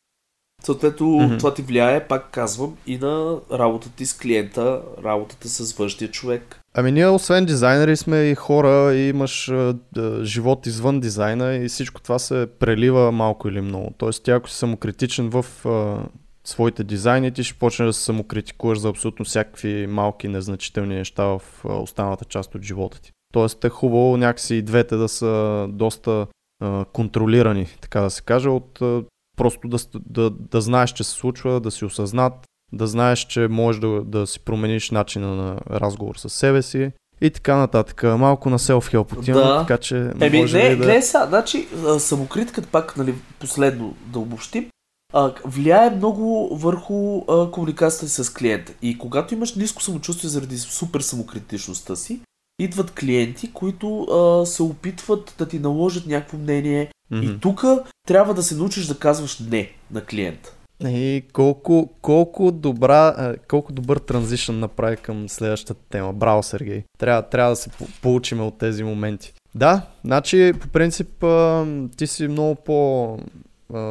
[0.63, 1.39] Съответно, mm-hmm.
[1.39, 6.61] това ти влияе, пак казвам, и на работата ти с клиента, работата с външния човек.
[6.75, 9.53] Ами ние освен дизайнери сме и хора и имаш
[9.93, 13.95] да, живот извън дизайна и всичко това се прелива малко или много.
[13.99, 15.99] Тоест ти ако си самокритичен в а,
[16.45, 21.43] своите дизайни, ти ще почнеш да се самокритикуваш за абсолютно всякакви малки незначителни неща в
[21.65, 23.14] а, останалата част от живота ти.
[23.35, 26.27] Тоест е хубаво някакси и двете да са доста
[26.63, 29.03] а, контролирани, така да се каже, от а,
[29.37, 32.33] просто да, да, да знаеш, че се случва, да си осъзнат,
[32.73, 37.31] да знаеш, че можеш да, да си промениш начина на разговор с себе си и
[37.31, 38.03] така нататък.
[38.03, 39.61] Малко на self-help отиваме, Да.
[39.61, 40.77] така че Еми, може не, ли да...
[40.77, 41.69] гледай сега, значи
[41.99, 44.69] самокритката пак, нали, последно да обобщим,
[45.45, 48.73] влияе много върху а, комуникацията с клиента.
[48.83, 52.21] И когато имаш ниско самочувствие заради супер самокритичността си,
[52.59, 56.91] идват клиенти, които а, се опитват да ти наложат някакво мнение.
[57.11, 57.23] Мгм.
[57.23, 57.65] И тук
[58.07, 60.53] трябва да се научиш да казваш не на клиента.
[60.87, 66.13] И колко, колко, добра, колко добър транзишън направи към следващата тема.
[66.13, 66.83] Браво, Сергей.
[66.99, 69.33] Трябва, трябва да се по- получим от тези моменти.
[69.55, 71.25] Да, значи по принцип
[71.97, 73.19] ти си много по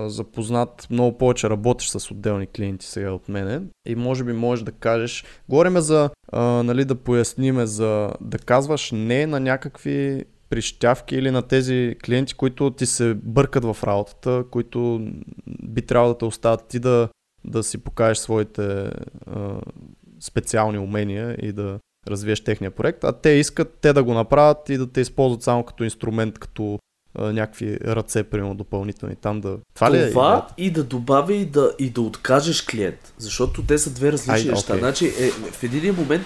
[0.07, 3.61] запознат, много повече работиш с отделни клиенти сега от мене.
[3.87, 8.91] И може би можеш да кажеш, говориме за, а, нали, да поясниме за да казваш
[8.91, 15.07] не на някакви прищявки или на тези клиенти, които ти се бъркат в работата, които
[15.63, 17.09] би трябвало да те оставят ти да,
[17.45, 18.91] да си покажеш своите
[19.27, 19.61] а,
[20.19, 24.77] специални умения и да развиеш техния проект, а те искат те да го направят и
[24.77, 26.79] да те използват само като инструмент, като
[27.15, 29.57] а, някакви ръце, примерно, допълнителни там да...
[29.75, 33.13] Това, ли е Това и да добавя и да, и да откажеш клиент.
[33.17, 34.73] Защото те са две различни Ай, неща.
[34.73, 34.79] окей.
[34.79, 36.25] Значи, е, в един момент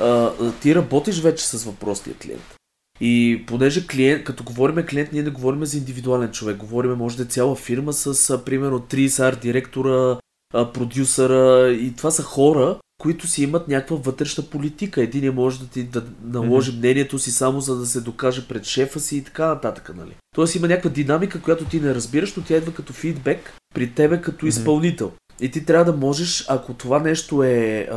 [0.00, 2.54] а, ти работиш вече с въпросния клиент.
[3.00, 6.56] И понеже клиент, като говорим клиент, ние не говорим за индивидуален човек.
[6.56, 10.18] Говорим, може да е цяла фирма с, а, примерно, 30 арт директора,
[10.54, 15.02] а, продюсера и това са хора, които си имат някаква вътрешна политика.
[15.02, 19.00] Един може да ти да наложи мнението си само за да се докаже пред шефа
[19.00, 19.90] си и така нататък.
[19.96, 20.16] Нали?
[20.34, 24.20] Тоест има някаква динамика, която ти не разбираш, но тя идва като фидбек при тебе
[24.20, 24.48] като Мгм.
[24.48, 25.12] изпълнител.
[25.40, 27.96] И ти трябва да можеш, ако това нещо е а,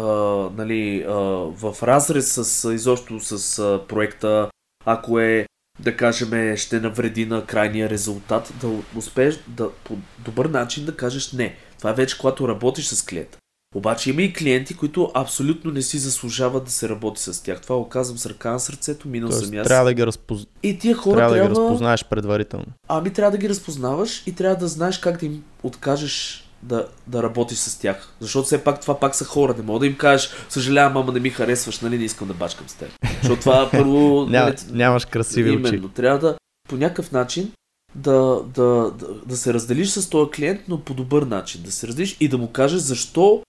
[0.58, 1.14] нали, а,
[1.52, 4.50] в разрез с изобщо с а, проекта,
[4.86, 5.46] ако е,
[5.80, 11.32] да кажем, ще навреди на крайния резултат, да успееш да по добър начин да кажеш
[11.32, 11.56] не.
[11.78, 13.38] Това е вече когато работиш с клиента.
[13.76, 17.62] Обаче има и клиенти, които абсолютно не си заслужават да се работи с тях.
[17.62, 19.68] Това го казвам с ръка на сърцето, минал Тоест, съм аз.
[19.68, 20.48] трябва да ги, разпоз...
[20.64, 22.66] И тия хора трябва трябва, да ги разпознаеш предварително.
[22.88, 27.24] Ами трябва да ги разпознаваш и трябва да знаеш как да им откажеш да, да
[27.24, 28.14] работиш с тях.
[28.20, 29.56] Защото все пак това пак са хора.
[29.58, 32.70] Не мога да им кажеш, съжалявам, ама не ми харесваш, нали, не искам да бачкам
[32.70, 32.90] с теб.
[33.22, 34.26] Защото това първо...
[34.30, 35.76] Ня, нали, нямаш красиви очи.
[35.76, 35.90] Именно.
[35.90, 36.36] Трябва да
[36.70, 37.52] по някакъв начин
[37.96, 41.62] да, да, да, да се разделиш с този клиент, но по добър начин.
[41.62, 43.44] Да се разделиш и да му кажеш защо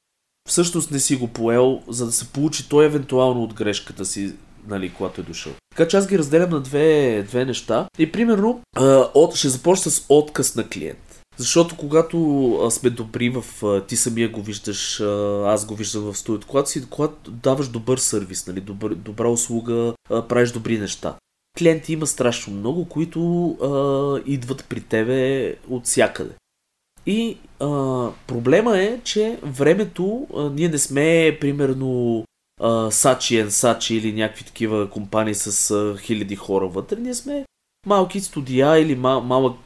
[0.47, 4.33] всъщност не си го поел, за да се получи той евентуално от грешката си,
[4.69, 5.53] нали, когато е дошъл.
[5.77, 7.89] Така че аз ги разделям на две, две неща.
[7.99, 10.99] И примерно, а, от, ще започна с отказ на клиент.
[11.37, 13.45] Защото когато сме добри в...
[13.87, 15.01] Ти самия го виждаш,
[15.47, 19.95] аз го виждам в студиото, когато, си, когато даваш добър сервис, нали, добър, добра услуга,
[20.29, 21.15] правиш добри неща.
[21.59, 26.31] Клиенти има страшно много, които а, идват при тебе от всякъде.
[27.07, 27.67] И а,
[28.27, 32.25] проблема е, че времето, а, ние не сме примерно
[32.61, 37.45] а, Sachi Sachi или някакви такива компании с а, хиляди хора вътре, ние сме
[37.87, 39.57] малки студия или мал, малък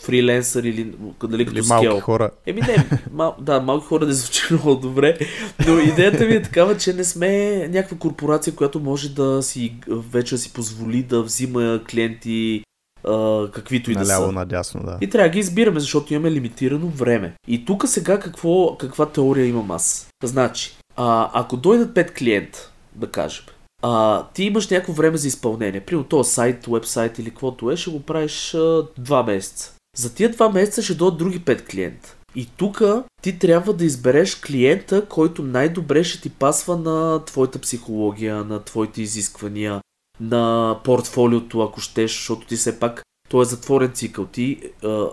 [0.00, 0.84] фриленсър или
[1.22, 2.00] нали, като Или малки скел.
[2.00, 2.30] хора.
[2.46, 5.18] Еми не, мал, да, малки хора не звучи много добре,
[5.66, 10.34] но идеята ми е такава, че не сме някаква корпорация, която може да си вече
[10.34, 12.62] да си позволи да взима клиенти
[13.08, 14.32] а, каквито и да Наляво, са.
[14.32, 14.98] надясно, да.
[15.00, 17.34] И трябва да ги избираме, защото имаме лимитирано време.
[17.48, 20.08] И тук сега какво, каква теория имам аз?
[20.24, 23.44] Значи, а, ако дойдат 5 клиента, да кажем,
[23.82, 25.80] а, ти имаш някакво време за изпълнение.
[25.80, 29.72] Примерно този сайт, вебсайт или каквото е, ще го правиш а, 2 месеца.
[29.96, 32.14] За тия 2 месеца ще дойдат други 5 клиента.
[32.34, 32.82] И тук
[33.22, 39.02] ти трябва да избереш клиента, който най-добре ще ти пасва на твоята психология, на твоите
[39.02, 39.80] изисквания,
[40.20, 44.26] на портфолиото, ако щеш, защото ти все пак, то е затворен цикъл.
[44.26, 45.08] Ти, а,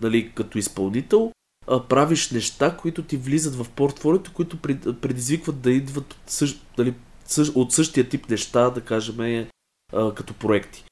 [0.00, 1.32] нали, като изпълнител,
[1.66, 6.66] а, правиш неща, които ти влизат в портфолиото, които пред- предизвикват да идват от, същ,
[6.78, 6.94] нали,
[7.54, 9.46] от същия тип неща, да кажем,
[9.92, 10.84] а, като проекти.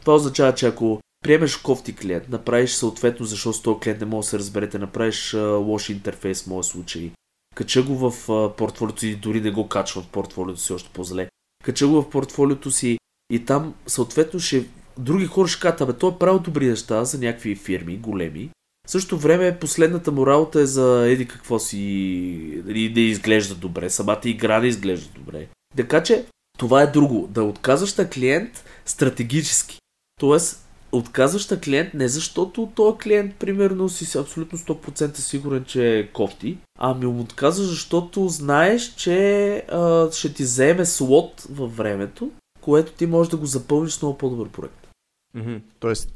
[0.00, 4.26] Това означава, че ако приемеш кофти клиент, направиш съответно, защото с този клиент не може
[4.26, 7.12] да се разберете, направиш а, лош интерфейс в моя случай,
[7.54, 11.28] кача го в портфолиото си дори не го качва в портфолиото си още по-зле.
[11.64, 12.98] Кача го в портфолиото си
[13.30, 14.64] и там съответно ще
[14.98, 18.50] други хора ще кажат, абе, той е правил добри неща за някакви фирми, големи.
[18.86, 23.90] В същото време последната му работа е за еди какво си, нали, да изглежда добре,
[23.90, 25.46] самата игра да изглежда добре.
[25.76, 26.24] Така че
[26.58, 27.28] това е друго.
[27.30, 29.78] Да отказваш на клиент стратегически.
[30.20, 36.06] Тоест, отказваш на клиент не защото този клиент, примерно, си абсолютно 100% сигурен, че е
[36.06, 42.92] кофти, ами му отказваш, защото знаеш, че а, ще ти вземе слот във времето, което
[42.92, 44.88] ти можеш да го запълниш с много по-добър проект.
[45.34, 45.56] Мгм.
[45.80, 46.12] Тоест,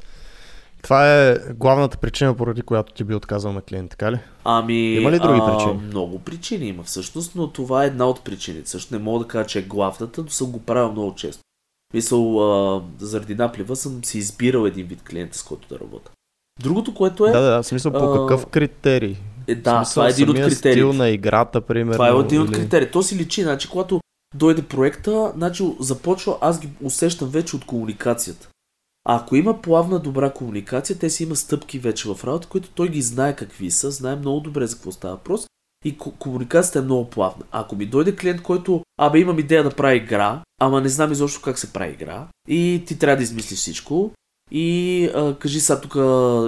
[0.82, 4.18] това е главната причина, поради която ти би отказал на клиент, така ли?
[4.44, 5.86] Ами, Има ли други а, причини?
[5.86, 8.70] Много причини има всъщност, но това е една от причините.
[8.70, 11.42] Също не мога да кажа, че е главната, но съм го правил много често.
[11.94, 12.40] Мисъл,
[12.76, 16.10] а, заради наплива съм си избирал един вид клиента, с който да работя.
[16.60, 17.30] Другото, което е...
[17.30, 19.16] Да, да, в смисъл по а, какъв критерий?
[19.46, 20.72] е да, смисъл, това е един от критериите.
[20.72, 21.92] стил на играта, примерно.
[21.92, 22.92] Това е един от или- критериите.
[22.92, 24.00] То си личи, значи, когато
[24.34, 28.48] дойде проекта, значи започва, аз ги усещам вече от комуникацията.
[29.06, 32.88] А ако има плавна добра комуникация, те си има стъпки вече в работа, които той
[32.88, 35.46] ги знае какви са, знае много добре за какво става въпрос
[35.84, 37.44] и ко- комуникацията е много плавна.
[37.50, 41.42] Ако ми дойде клиент, който, абе имам идея да прави игра, ама не знам изобщо
[41.42, 44.10] как се прави игра и ти трябва да измислиш всичко
[44.50, 45.94] и а, кажи сега тук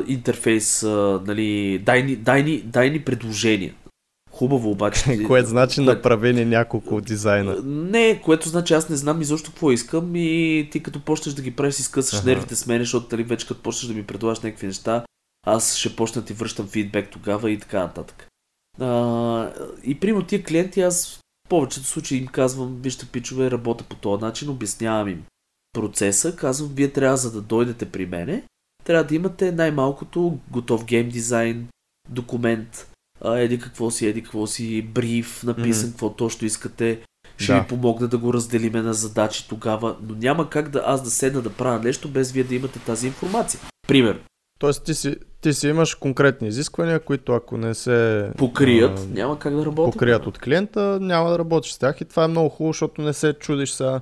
[0.08, 3.74] интерфейс, а, нали, дай ни, дай, ни, дай ни предложения.
[4.36, 5.22] Хубаво обаче.
[5.26, 7.56] Което значи Кое- направи ни няколко дизайна.
[7.64, 11.56] Не, което значи аз не знам изобщо какво искам и ти като почнеш да ги
[11.56, 12.28] правиш, си скъсаш Аха.
[12.28, 15.04] нервите с мен, защото нали, вече като почнеш да ми предлагаш някакви неща,
[15.46, 18.28] аз ще почна да ти връщам фидбек тогава и така нататък.
[18.80, 19.52] А,
[19.84, 24.24] и примерно тия клиенти, аз в повечето случаи им казвам, вижте пичове, работя по този
[24.24, 25.24] начин, обяснявам им
[25.72, 28.42] процеса, казвам, вие трябва за да дойдете при мене,
[28.84, 31.68] трябва да имате най-малкото готов гейм дизайн,
[32.08, 32.88] документ,
[33.20, 35.92] а, еди какво си, еди какво си, бриф, написан, Мгм.
[35.92, 37.00] какво точно искате,
[37.38, 37.60] ще Да.
[37.60, 41.42] ви помогна да го разделиме на задачи тогава, но няма как да аз да седна
[41.42, 43.60] да правя нещо без вие да имате тази информация.
[43.88, 44.20] Пример,
[44.58, 49.38] Тоест ти си, ти си имаш конкретни изисквания, които ако не се покрият, а, няма
[49.38, 49.92] как да работят.
[49.92, 53.12] покрият от клиента, няма да работиш с тях и това е много хубаво, защото не
[53.12, 54.00] се чудиш сега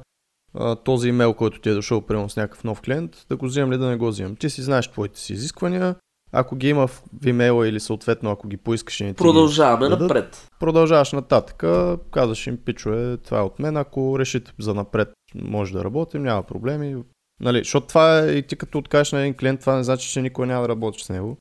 [0.85, 3.79] този имейл, който ти е дошъл примерно с някакъв нов клиент, да го вземам ли
[3.79, 4.37] да не го вземам.
[4.37, 5.95] Ти си знаеш твоите си изисквания,
[6.35, 10.01] ако ги има в имейла или съответно ако ги поискаш и не ти Продължаваме дадат,
[10.01, 10.49] напред.
[10.61, 11.65] продължаваш нататък,
[12.11, 16.43] казваш им, пичове, това е от мен, ако решите за напред може да работим, няма
[16.43, 16.97] проблеми.
[17.41, 20.23] Нали, защото това е и ти като откажеш на един клиент, това не значи, че
[20.23, 21.37] никой няма да работиш с него.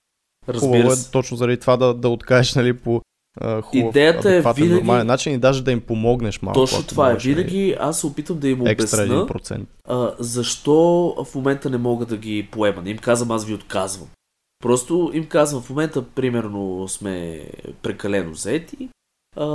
[0.46, 1.12] Хубаво Разбира е се.
[1.12, 3.02] точно заради това да, да откажеш нали, по
[3.42, 6.60] хубав, Идеята е винаги- нормален начин и даже да им помогнеш малко.
[6.60, 7.14] Точно това е.
[7.14, 9.66] нали, Винаги аз се опитам да им обясна 1%.
[9.88, 10.74] а, защо
[11.26, 12.82] в момента не мога да ги поема.
[12.82, 14.08] Не им казвам, аз ви отказвам.
[14.64, 17.48] Просто им казвам, в момента примерно сме
[17.82, 18.90] прекалено заети
[19.38, 19.48] а,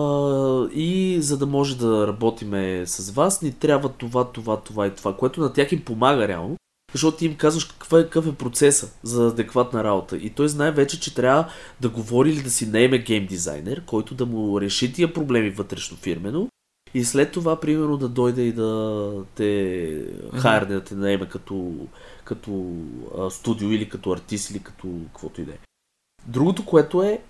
[0.74, 5.16] и за да може да работиме с вас, ни трябва това, това, това и това,
[5.16, 6.56] което на тях им помага реално,
[6.92, 10.16] защото ти им казваш какъв е, какъв е процеса за адекватна работа.
[10.16, 11.48] И той знае вече, че трябва
[11.80, 15.96] да говори или да си наеме гейм дизайнер, който да му реши тия проблеми вътрешно
[15.96, 16.48] фирмено
[16.94, 20.04] и след това, примерно, да дойде и да те
[20.34, 21.74] хайрне, да те наеме като,
[22.28, 22.74] като
[23.18, 25.58] а, студио или като артист или като каквото и да е.
[26.26, 27.20] Другото, което е,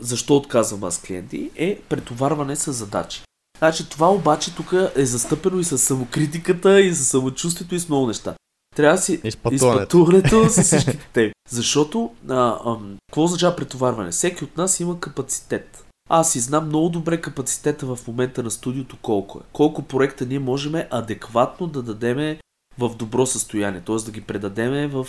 [0.00, 3.22] защо отказвам аз клиенти, е претоварване с задачи.
[3.58, 8.06] Значи това обаче тук е застъпено и с самокритиката, и с самочувствието и с много
[8.06, 8.34] неща.
[8.76, 10.48] Трябва да си Изпътуването.
[10.48, 11.32] с всичките теми.
[11.50, 14.10] Защото, а, ам, какво означава претоварване?
[14.10, 15.86] Всеки от нас има капацитет.
[16.08, 19.42] Аз си знам много добре капацитета в момента на студиото колко е.
[19.52, 22.38] Колко проекта ние можем адекватно да дадеме
[22.78, 23.96] в добро състояние, т.е.
[23.96, 25.06] да ги предадеме в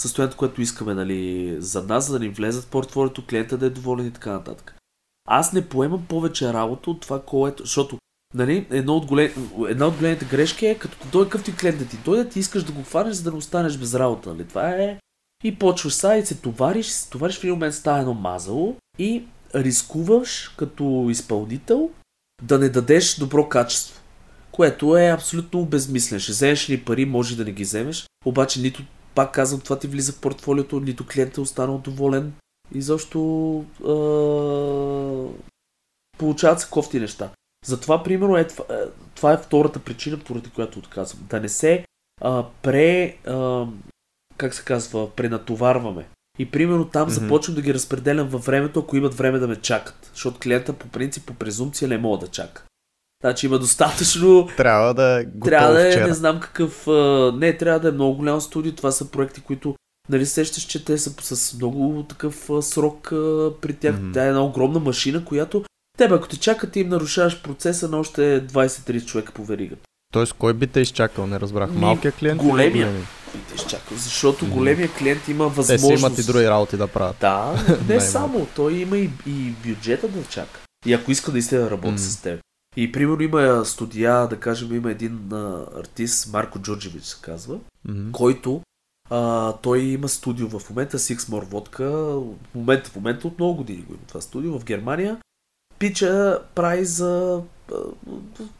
[0.00, 3.70] състоянието, което искаме нали, за нас, за да ни влезат в портфолиото, клиента да е
[3.70, 4.74] доволен и така нататък.
[5.28, 7.62] Аз не поемам повече работа от това, което...
[7.62, 7.98] Защото
[8.34, 9.50] Нали, едно от голем...
[9.68, 12.64] една от големите грешки е, като дойде къв ти клиент да ти дойде, ти искаш
[12.64, 14.28] да го хванеш, за да не останеш без работа.
[14.28, 14.48] Нали?
[14.48, 14.98] Това е...
[15.44, 19.24] И почваш са и се товариш, се товариш в един момент става едно мазало и
[19.54, 21.90] рискуваш като изпълнител
[22.42, 23.97] да не дадеш добро качество.
[24.58, 26.20] Което е абсолютно безмислен.
[26.20, 28.82] Ще вземеш ли пари, може да не ги вземеш, обаче нито,
[29.14, 32.32] пак казвам, това ти влиза в портфолиото, нито клиентът е останал доволен.
[32.74, 33.92] И защо е...
[36.18, 37.30] получават се кофти неща.
[37.66, 38.78] Затова, примерно, е, това, е,
[39.14, 41.26] това е втората причина, поради която отказвам.
[41.30, 41.84] Да не се
[42.20, 43.16] а, пре...
[43.26, 43.66] А,
[44.36, 45.10] как се казва?
[45.10, 46.08] Пренатоварваме.
[46.38, 47.20] И примерно там mm-hmm.
[47.20, 50.10] започвам да ги разпределям във времето, ако имат време да ме чакат.
[50.14, 52.64] Защото клиента по принцип, по презумпция не мога да чака.
[53.20, 54.48] Значи има достатъчно...
[54.56, 56.06] Трябва да е Трябва да е, вчера.
[56.06, 56.86] не знам какъв...
[57.34, 58.72] Не, трябва да е много голям студио.
[58.72, 59.74] Това са проекти, които...
[60.08, 63.08] Нали сещаш, че те са с много такъв срок
[63.60, 63.94] при тях.
[63.94, 64.14] Mm-hmm.
[64.14, 65.64] Тя е една огромна машина, която
[65.98, 69.82] Тебе, ако те чакат, ти им нарушаваш процеса на още 20-30 човека по веригата.
[70.12, 71.26] Тоест, кой би те изчакал?
[71.26, 71.70] Не разбрах.
[71.70, 72.42] Ми, Малкият клиент?
[72.42, 72.92] Големия.
[72.92, 74.48] Би те изчакал, защото mm-hmm.
[74.48, 75.88] големия клиент има възможност.
[75.88, 77.16] Те си имат и други работи да правят.
[77.20, 78.46] Да, не само.
[78.56, 80.60] Той има и, и бюджета да чака.
[80.86, 82.10] И ако иска да да работи mm-hmm.
[82.10, 82.40] с теб.
[82.80, 87.58] И примерно има студия, да кажем, има един а, артист, Марко Джорджевич се казва,
[87.88, 88.10] mm-hmm.
[88.10, 88.62] който
[89.10, 91.88] а, той има студио в момента, Six More Vodka,
[92.50, 95.20] в момента, в момента от много години го има това студио в Германия
[95.78, 97.74] Пича прави за а,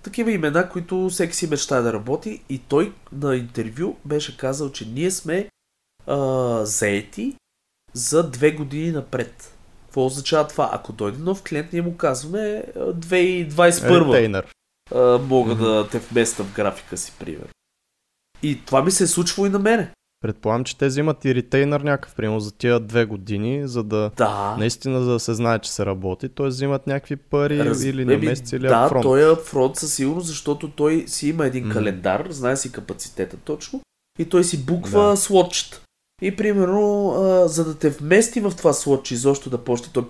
[0.03, 4.89] такива имена, които всеки си мечтае да работи и той на интервю беше казал, че
[4.89, 5.49] ние сме
[6.07, 6.17] а,
[6.67, 7.37] заети
[7.93, 9.58] за две години напред.
[9.89, 10.71] Какво означава това?
[10.73, 14.45] Ако дойде нов клиент, ние му казваме 2021
[14.95, 15.59] а, мога mm-hmm.
[15.59, 17.49] да те вместа в графика си, пример.
[18.43, 19.91] И това ми се е случвало и на мене.
[20.21, 24.57] Предполагам, че те взимат и ретейнър някакъв, примерно за тия две години, за да, да.
[24.59, 26.29] наистина за да се знае, че се работи.
[26.29, 26.47] Т.е.
[26.47, 27.85] взимат някакви пари Раз...
[27.85, 29.03] или на месец или Да, upfront.
[29.03, 31.73] той е апфронт със сигурност, защото той си има един mm.
[31.73, 33.81] календар, знае си капацитета точно
[34.19, 35.17] и той си буква да.
[35.17, 35.81] слотчета.
[36.23, 40.09] И примерно, а, за да те вмести в това слотче, изобщо да почне, той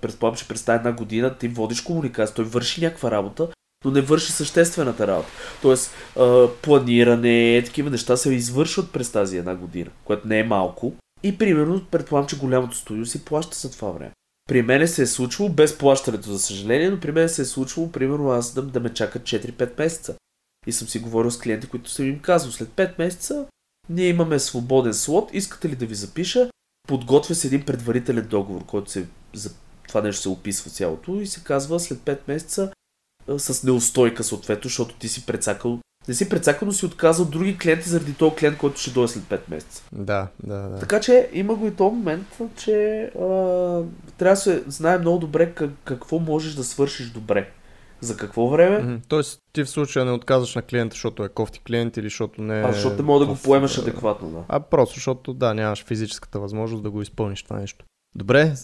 [0.00, 3.48] предполагам, че през тази една година ти водиш комуникация, той върши някаква работа,
[3.84, 5.28] но не върши съществената работа.
[5.62, 10.92] Тоест, а, планиране, такива неща се извършват през тази една година, което не е малко.
[11.22, 14.12] И примерно, предполагам, че голямото студио си плаща за това време.
[14.48, 17.92] При мен се е случвало, без плащането, за съжаление, но при мен се е случвало,
[17.92, 20.14] примерно, аз да, да ме чакат 4-5 месеца.
[20.66, 23.46] И съм си говорил с клиенти, които съм им казал, след 5 месеца
[23.88, 26.50] ние имаме свободен слот, искате ли да ви запиша?
[26.88, 29.50] Подготвя се един предварителен договор, който се, за
[29.88, 32.72] това нещо се описва цялото и се казва след 5 месеца
[33.38, 37.88] с неустойка съответно, защото ти си прецакал не си прецакал, но си отказал други клиенти
[37.88, 39.82] заради този клиент, който ще дойде след 5 месеца.
[39.92, 40.78] Да, да, да.
[40.78, 42.26] Така че има го и този момент,
[42.58, 43.20] че а,
[44.18, 47.50] трябва да се знае много добре как, какво можеш да свършиш добре.
[48.00, 48.76] За какво време?
[48.76, 49.00] Mm-hmm.
[49.08, 52.60] Тоест ти в случая не отказваш на клиента, защото е кофти клиент или защото не
[52.60, 52.62] е...
[52.62, 54.44] А, защото не мога да го поемаш адекватно, да.
[54.48, 57.84] А просто защото да, нямаш физическата възможност да го изпълниш това нещо.
[58.14, 58.54] Добре,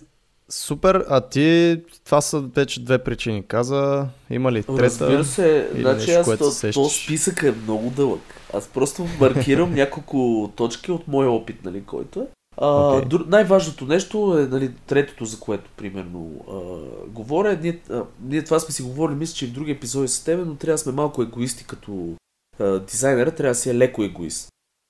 [0.49, 3.47] Супер, а ти, това са вече две причини.
[3.47, 4.83] Каза, има ли трета?
[4.83, 8.21] Разбира се, значи нещо, аз то, то списък е много дълъг.
[8.55, 12.27] Аз просто маркирам няколко точки от моя опит, нали, който е.
[12.57, 13.09] Okay.
[13.09, 13.25] дру...
[13.27, 17.59] Най-важното нещо е нали, третото, за което примерно а, говоря.
[17.63, 20.47] Ние, а, ние това сме си говорили, мисля, че и в други епизоди с теб,
[20.47, 22.15] но трябва да сме малко егоисти като
[22.61, 24.49] а, дизайнера, трябва да си е леко егоист.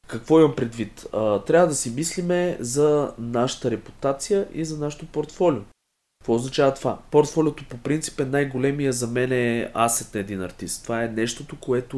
[0.09, 1.07] Какво имам предвид?
[1.13, 5.63] А, трябва да си мислиме за нашата репутация и за нашето портфолио.
[6.21, 6.99] Какво означава това?
[7.11, 10.83] Портфолиото по принцип е най-големия за мен е асет на един артист.
[10.83, 11.97] Това е нещото, което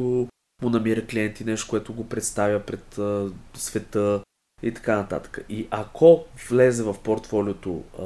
[0.61, 4.21] му намира клиенти, нещо, което го представя пред а, света
[4.63, 5.45] и така нататък.
[5.49, 8.05] И ако влезе в портфолиото а,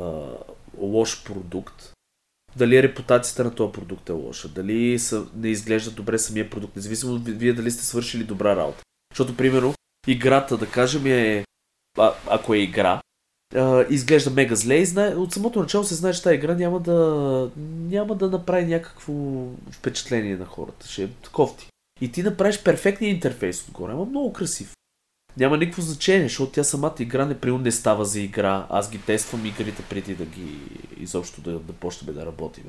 [0.78, 1.94] лош продукт,
[2.56, 7.18] дали репутацията на този продукт е лоша, дали са, не изглежда добре самия продукт, независимо
[7.26, 8.84] вие дали сте свършили добра работа.
[9.14, 9.74] Защото, примерно,
[10.08, 11.46] играта, да кажем, е,
[11.98, 13.02] а, ако е игра,
[13.56, 16.80] а, изглежда мега зле и знае, от самото начало се знае, че тази игра няма
[16.80, 17.52] да,
[17.90, 19.14] няма да направи някакво
[19.72, 20.88] впечатление на хората.
[20.88, 21.68] Ще е кофти.
[22.02, 24.74] И ти направиш перфектния интерфейс отгоре, ама много красив.
[25.40, 28.68] Няма никакво значение, защото тя самата игра не, прием не става за игра.
[28.70, 30.60] Аз ги тествам игрите преди да ги
[30.98, 32.64] изобщо да, да почнем да работим.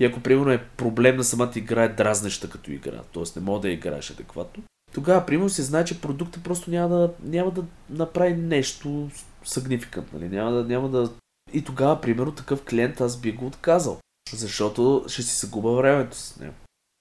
[0.00, 3.22] И ако примерно е проблем на самата игра е дразнеща като игра, т.е.
[3.36, 4.62] не мога да я играеш адекватно,
[4.94, 9.10] тогава, примерно, се знае, че продукта просто няма да, няма да направи нещо
[9.46, 10.28] significant, нали?
[10.28, 11.12] Няма да, няма да...
[11.52, 13.98] И тогава, примерно, такъв клиент аз би го отказал.
[14.32, 16.54] Защото ще си загуба времето с него.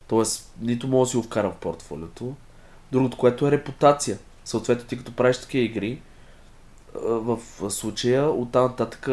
[0.08, 2.36] Тоест, нито мога да си го вкара в портфолиото.
[2.92, 4.18] Другото, което е репутация.
[4.50, 6.02] Съответно, ти като правиш такива игри,
[6.96, 7.40] в
[7.70, 9.10] случая оттам нататък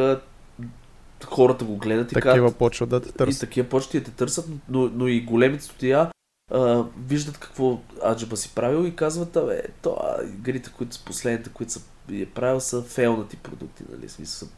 [1.25, 3.41] хората го гледат и Такива почват да те и търсят.
[3.41, 6.11] такива почти да те търсят, но, но и големите студия
[6.53, 11.51] а, виждат какво Аджаба си правил и казват, абе, то, а, игрите, които са последните,
[11.51, 11.81] които са
[12.13, 14.09] е правил, са фейлнати продукти, нали?
[14.09, 14.49] Смисъл,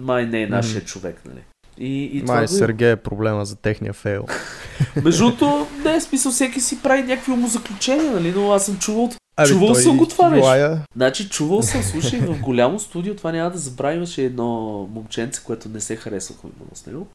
[0.00, 0.86] май не е нашия Мгм.
[0.86, 1.42] човек, нали?
[1.78, 4.26] И, и това Май го- Сергей е проблема за техния фейл.
[5.04, 8.32] Между другото, не е смисъл, всеки си прави някакви умозаключения, нали?
[8.32, 9.10] Но аз съм чувал.
[9.36, 10.82] Абе, Чувал той съм го това нещо.
[10.96, 14.46] Значи, чувал съм, слушай, в голямо студио, това няма да забравя, имаше едно
[14.92, 17.06] момченце, което не се харесвахме с него.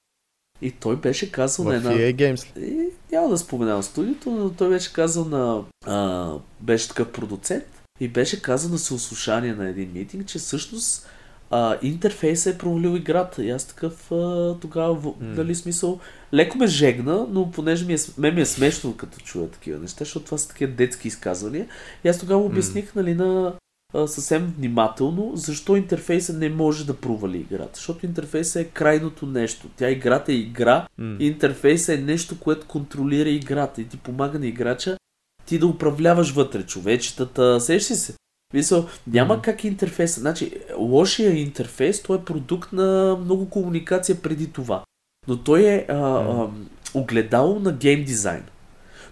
[0.61, 1.91] И той беше казал на в една...
[1.91, 2.65] EA Games ли?
[2.65, 5.63] И, няма да споменавам студиото, но той беше казал на...
[5.85, 7.63] А, беше такъв продуцент
[7.99, 11.07] и беше казал на съослушание на един митинг, че всъщност
[11.51, 13.43] а, интерфейса е провалил играта.
[13.43, 15.99] И аз такъв а, тогава, в, дали смисъл,
[16.33, 19.97] леко ме жегна, но понеже ми е, мен ми е смешно като чуя такива неща,
[19.99, 21.67] защото това са такива детски изказвания.
[22.03, 23.53] И аз тогава обясних, нали, на
[23.93, 27.71] а, съвсем внимателно, защо интерфейса не може да провали играта.
[27.73, 29.67] Защото интерфейса е крайното нещо.
[29.77, 31.17] Тя играта е игра, М.
[31.19, 34.97] Интерфейсът е нещо, което контролира играта и ти помага на играча
[35.45, 37.59] ти да управляваш вътре човечетата.
[37.59, 38.13] Сещаш ли се?
[38.53, 40.19] Мисъл, няма как интерфейс.
[40.19, 44.83] Значи, лошия интерфейс, той е продукт на много комуникация преди това.
[45.27, 46.49] Но той е а, а,
[46.93, 48.43] огледало на гейм дизайн.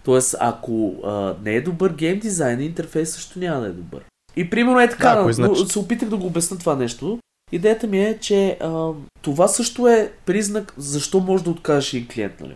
[0.03, 4.03] Тоест, ако а, не е добър гейм дизайн, интерфейс също няма да е добър.
[4.35, 7.19] И примерно е така, Да, ако но изнач- се опитах да го обясна това нещо.
[7.51, 12.39] Идеята ми е, че а, това също е признак защо може да откажеш един клиент,
[12.41, 12.55] нали?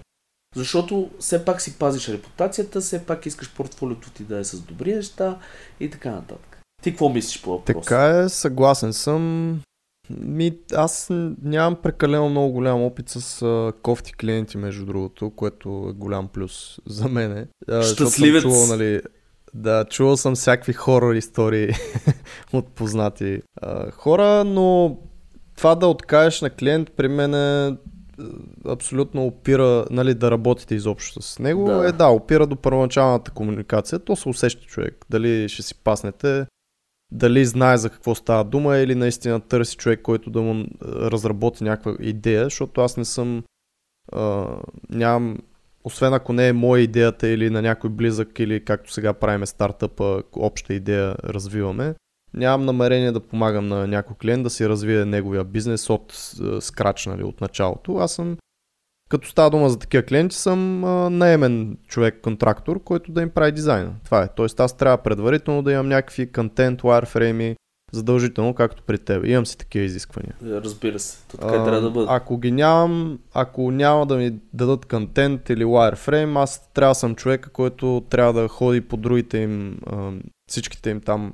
[0.56, 4.96] Защото все пак си пазиш репутацията, все пак искаш портфолиото ти да е с добри
[4.96, 5.38] неща
[5.80, 6.53] и така нататък.
[6.84, 7.82] Ти какво мислиш по въпроса?
[7.82, 9.62] Така е, съгласен съм.
[10.10, 11.08] Ми, аз
[11.44, 16.80] нямам прекалено много голям опит с а, кофти клиенти, между другото, което е голям плюс
[16.86, 17.48] за мене.
[17.68, 18.42] А, Щастливец.
[18.42, 19.02] Чувал, нали,
[19.54, 21.70] да, чувал съм всякакви хорор истории
[22.54, 24.98] от познати а, хора, но
[25.58, 27.78] това да откажеш на клиент при мен е а,
[28.68, 31.66] абсолютно опира нали, да работите изобщо с него.
[31.66, 31.88] Да.
[31.88, 34.00] Е да, опира до първоначалната комуникация.
[34.00, 35.06] То се усеща човек.
[35.10, 36.46] Дали ще си паснете,
[37.14, 41.64] дали знае за какво става дума или наистина търси човек, който да му а, разработи
[41.64, 43.44] някаква идея, защото аз не съм
[44.12, 44.46] а,
[44.90, 45.38] нямам
[45.84, 50.24] освен ако не е моя идеята или на някой близък или както сега правиме стартъпа,
[50.36, 51.96] обща идея развиваме,
[52.34, 57.06] нямам намерение да помагам на някой клиент да си развие неговия бизнес от а, скрач,
[57.06, 57.96] нали, от началото.
[57.96, 58.38] Аз съм
[59.14, 63.52] като става дума за такива клиенти, съм а, наемен човек, контрактор, който да им прави
[63.52, 63.94] дизайна.
[64.06, 64.28] Това е.
[64.36, 67.56] Тоест аз трябва предварително да имам някакви контент, wireframe,
[67.92, 69.26] задължително, както при теб.
[69.26, 70.36] Имам си такива изисквания.
[70.44, 72.08] Разбира се, то така и трябва да бъде.
[72.10, 77.16] Ако ги нямам, ако няма да ми дадат контент или wireframe, аз трябва да съм
[77.16, 80.12] човека, който трябва да ходи по другите им, а,
[80.50, 81.34] всичките им там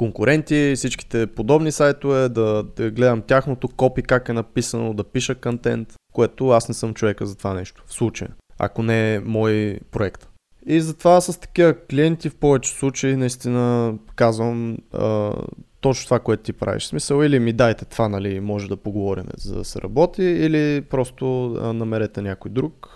[0.00, 5.94] конкуренти, всичките подобни сайтове, да, да гледам тяхното копи, как е написано, да пиша контент,
[6.12, 10.28] което аз не съм човека за това нещо, в случая, ако не е мой проект.
[10.66, 15.32] И затова с такива клиенти в повечето случаи наистина казвам а,
[15.80, 16.86] точно това, което ти правиш.
[16.86, 21.52] Смисъл или ми дайте това, нали, може да поговорим за да се работи, или просто
[21.52, 22.88] а, намерете някой друг.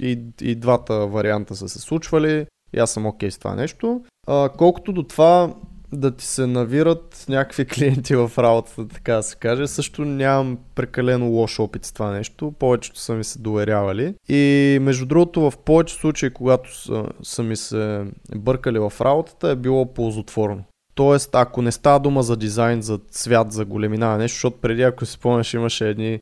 [0.00, 2.46] И, и двата варианта са се случвали.
[2.76, 4.02] И аз съм окей с това нещо.
[4.26, 5.54] А, колкото до това
[5.92, 11.26] да ти се навират някакви клиенти в работата, така да се каже, също нямам прекалено
[11.26, 12.54] лош опит с това нещо.
[12.58, 14.14] Повечето са ми се доверявали.
[14.28, 18.04] И между другото, в повечето случаи, когато са, са ми се
[18.36, 20.64] бъркали в работата, е било ползотворно.
[20.94, 24.82] Тоест, ако не става дума за дизайн, за цвят, за големина на нещо, защото преди,
[24.82, 26.20] ако си спомняш, имаше едни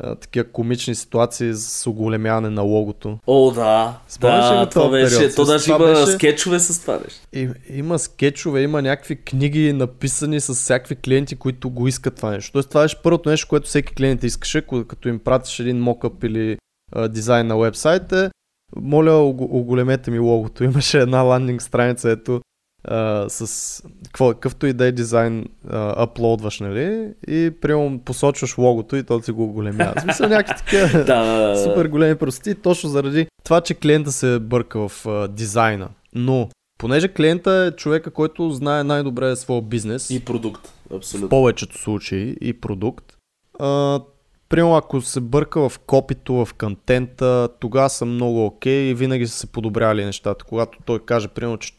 [0.00, 3.18] а, такива комични ситуации с оголемяване на логото.
[3.26, 3.98] О, да.
[4.08, 5.16] Спомняш ли да, го това беше.
[5.16, 5.34] период?
[5.34, 7.20] То даже има беше- скетчове с това нещо.
[7.32, 12.52] И, има скетчове, има някакви книги написани с всякакви клиенти, които го искат това нещо.
[12.52, 16.56] Тоест това беше първото нещо, което всеки клиент искаше, като им пратиш един мокъп или
[16.92, 18.30] а, дизайн на вебсайт е,
[18.76, 20.64] моля ого- оголемете ми логото.
[20.70, 22.40] Имаше една ландинг страница, ето
[22.84, 27.08] а, с какво, какъвто и да е дизайн а, аплодваш, нали?
[27.28, 29.94] И приемо посочваш логото и то си го оголемява.
[29.96, 34.88] В смисъл някакви такива Да, супер големи простоти, точно заради това, че клиента се бърка
[34.88, 35.88] в а, дизайна.
[36.14, 40.72] Но, понеже клиента е човека, който знае най-добре своя бизнес, И продукт.
[40.90, 41.28] в Абсолютно.
[41.28, 43.16] повечето случаи и продукт,
[43.58, 44.00] а,
[44.48, 49.38] Примерно ако се бърка в копито, в контента, тогава съм много окей и винаги са
[49.38, 50.44] се подобряли нещата.
[50.44, 51.72] Когато той каже, примерно, че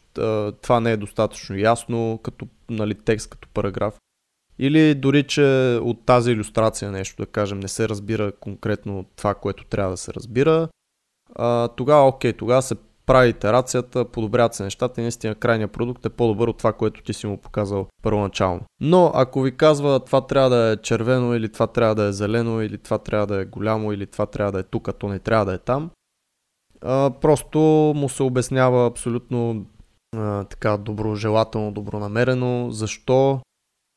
[0.62, 3.94] това не е достатъчно ясно, като нали, текст, като параграф.
[4.58, 9.64] Или дори, че от тази иллюстрация нещо, да кажем, не се разбира конкретно това, което
[9.64, 10.68] трябва да се разбира,
[11.34, 12.74] а, тогава окей, тогава се
[13.06, 17.12] прави итерацията, подобряват се нещата и наистина крайният продукт е по-добър от това, което ти
[17.12, 18.60] си му показал първоначално.
[18.80, 22.62] Но ако ви казва това трябва да е червено или това трябва да е зелено
[22.62, 25.18] или това трябва да е голямо или това трябва да е тук, а то не
[25.18, 25.90] трябва да е там,
[26.80, 27.58] а, просто
[27.96, 29.66] му се обяснява абсолютно
[30.50, 33.40] така доброжелателно, добронамерено, защо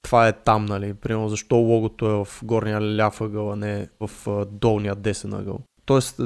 [0.01, 0.93] това е там, нали?
[0.93, 5.59] Примерно защо логото е в горния ляв ъгъл, а не в долния десен ъгъл.
[5.85, 6.21] Тоест,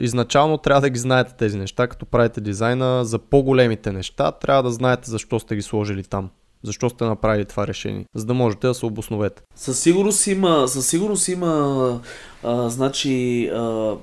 [0.00, 4.70] изначално трябва да ги знаете тези неща, като правите дизайна за по-големите неща, трябва да
[4.70, 6.30] знаете защо сте ги сложили там.
[6.62, 8.04] Защо сте направили това решение?
[8.14, 9.42] За да можете да се обосновете.
[9.54, 12.00] Със сигурност има, със сигурност има
[12.42, 13.94] а, значи, а,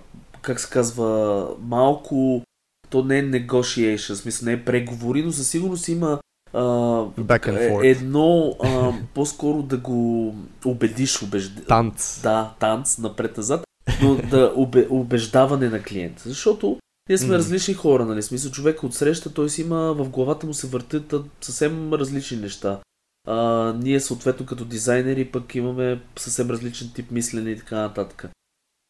[0.42, 2.42] как се казва, малко,
[2.90, 6.20] то не е negotiation, в смисъл не е преговори, но със сигурност има
[6.54, 6.60] а,
[7.04, 7.86] Back and forth.
[7.86, 10.36] едно а, по-скоро да го
[10.66, 11.22] убедиш.
[11.22, 11.66] Убежд...
[11.68, 12.22] Танц.
[12.22, 13.64] Да, танц напред-назад,
[14.02, 16.30] но да убе, убеждаване на клиента.
[16.30, 16.78] Защото
[17.10, 17.38] ние сме mm.
[17.38, 18.24] различни хора, нали?
[18.24, 22.80] Смисъл, човек от среща, той си има, в главата му се въртят съвсем различни неща.
[23.28, 28.30] А, ние съответно като дизайнери пък имаме съвсем различен тип мислене и така нататък.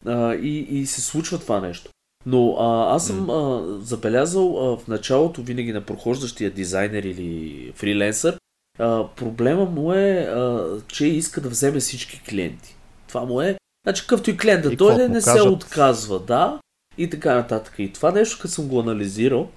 [0.05, 1.91] А, и, и се случва това нещо.
[2.29, 8.39] Но а, аз съм а, забелязал а, в началото винаги на прохождащия дизайнер или фриленсър,
[8.79, 12.75] а, проблема му е, а, че иска да вземе всички клиенти.
[13.07, 16.59] Това му е, значи какъвто и клиент да дойде, не се отказва, да,
[16.97, 17.73] и така нататък.
[17.77, 19.49] И това нещо, като съм го анализирал,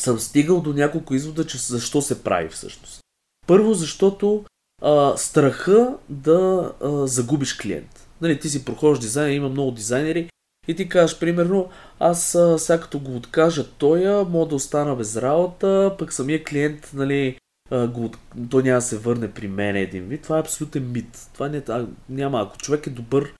[0.00, 3.00] съм стигал до няколко извода, че защо се прави всъщност.
[3.46, 4.44] Първо, защото
[4.82, 8.08] а, страха да а, загубиш клиент.
[8.20, 10.28] Нали, ти си прохождаш дизайн, има много дизайнери
[10.68, 15.96] и ти кажеш, примерно, аз сега като го откажа тоя, мога да остана без работа,
[15.98, 17.36] пък самия клиент, нали,
[17.72, 18.10] го,
[18.50, 20.22] той няма да се върне при мен един вид.
[20.22, 21.28] Това е абсолютен мит.
[21.34, 22.42] Това не, а, няма.
[22.42, 23.32] Ако човек е добър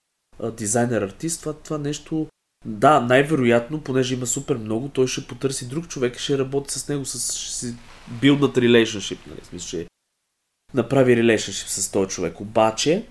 [0.56, 2.26] дизайнер, артист, това, това нещо
[2.66, 6.88] да, най-вероятно, понеже има супер много, той ще потърси друг човек и ще работи с
[6.88, 7.74] него, с, ще си
[8.20, 9.86] билднат relationship, нали, смисъл, ще
[10.74, 12.40] направи relationship с този човек.
[12.40, 13.06] Обаче,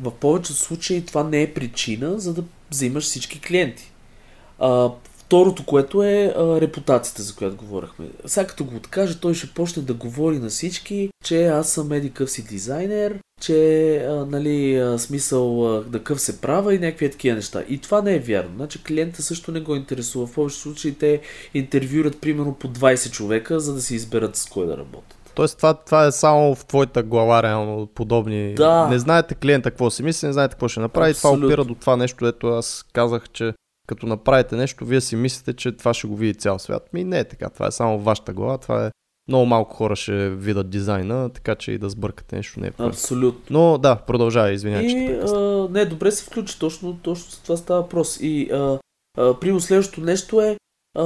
[0.00, 3.92] в повечето случаи това не е причина, за да взимаш всички клиенти.
[4.58, 4.90] А,
[5.26, 8.06] второто, което е а, репутацията, за която говорихме.
[8.26, 12.30] Сега като го откаже, той ще почне да говори на всички, че аз съм едикъв
[12.30, 17.36] си дизайнер, че а, нали, а, смисъл а, да къв се права и някакви такива
[17.36, 17.64] неща.
[17.68, 18.56] И това не е вярно.
[18.56, 20.26] Значи клиента също не го интересува.
[20.26, 21.20] В повечето случаи те
[21.54, 25.25] интервюрат примерно по 20 човека, за да си изберат с кой да работят.
[25.36, 28.54] Тоест това, това е само в твоята глава реално подобни.
[28.54, 28.88] Да.
[28.88, 31.10] Не знаете клиента какво си мисли, не знаете какво ще направи.
[31.10, 31.40] Абсолютно.
[31.40, 33.52] Това опира до това нещо, ето аз казах, че
[33.86, 36.88] като направите нещо, вие си мислите, че това ще го види цял свят.
[36.92, 37.50] Ми не е така.
[37.50, 38.58] Това е само вашата глава.
[38.58, 38.90] Това е
[39.28, 42.90] много малко хора ще видят дизайна, така че и да сбъркате нещо не е проблем.
[42.90, 43.42] Абсолютно.
[43.50, 47.56] Но да, продължавай, извинявай, че те а, не, добре се включи, точно, точно за това
[47.56, 48.18] става въпрос.
[48.20, 48.78] И а,
[49.18, 50.56] а, при следващото нещо е
[50.96, 51.02] а,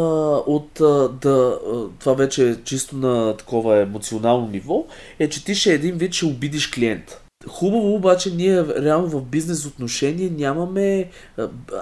[0.47, 4.87] от а, да, а, това вече е чисто на такова емоционално ниво,
[5.19, 7.21] е, че ти ще един вид ще обидиш клиента.
[7.49, 11.11] Хубаво обаче ние реално в бизнес отношение нямаме...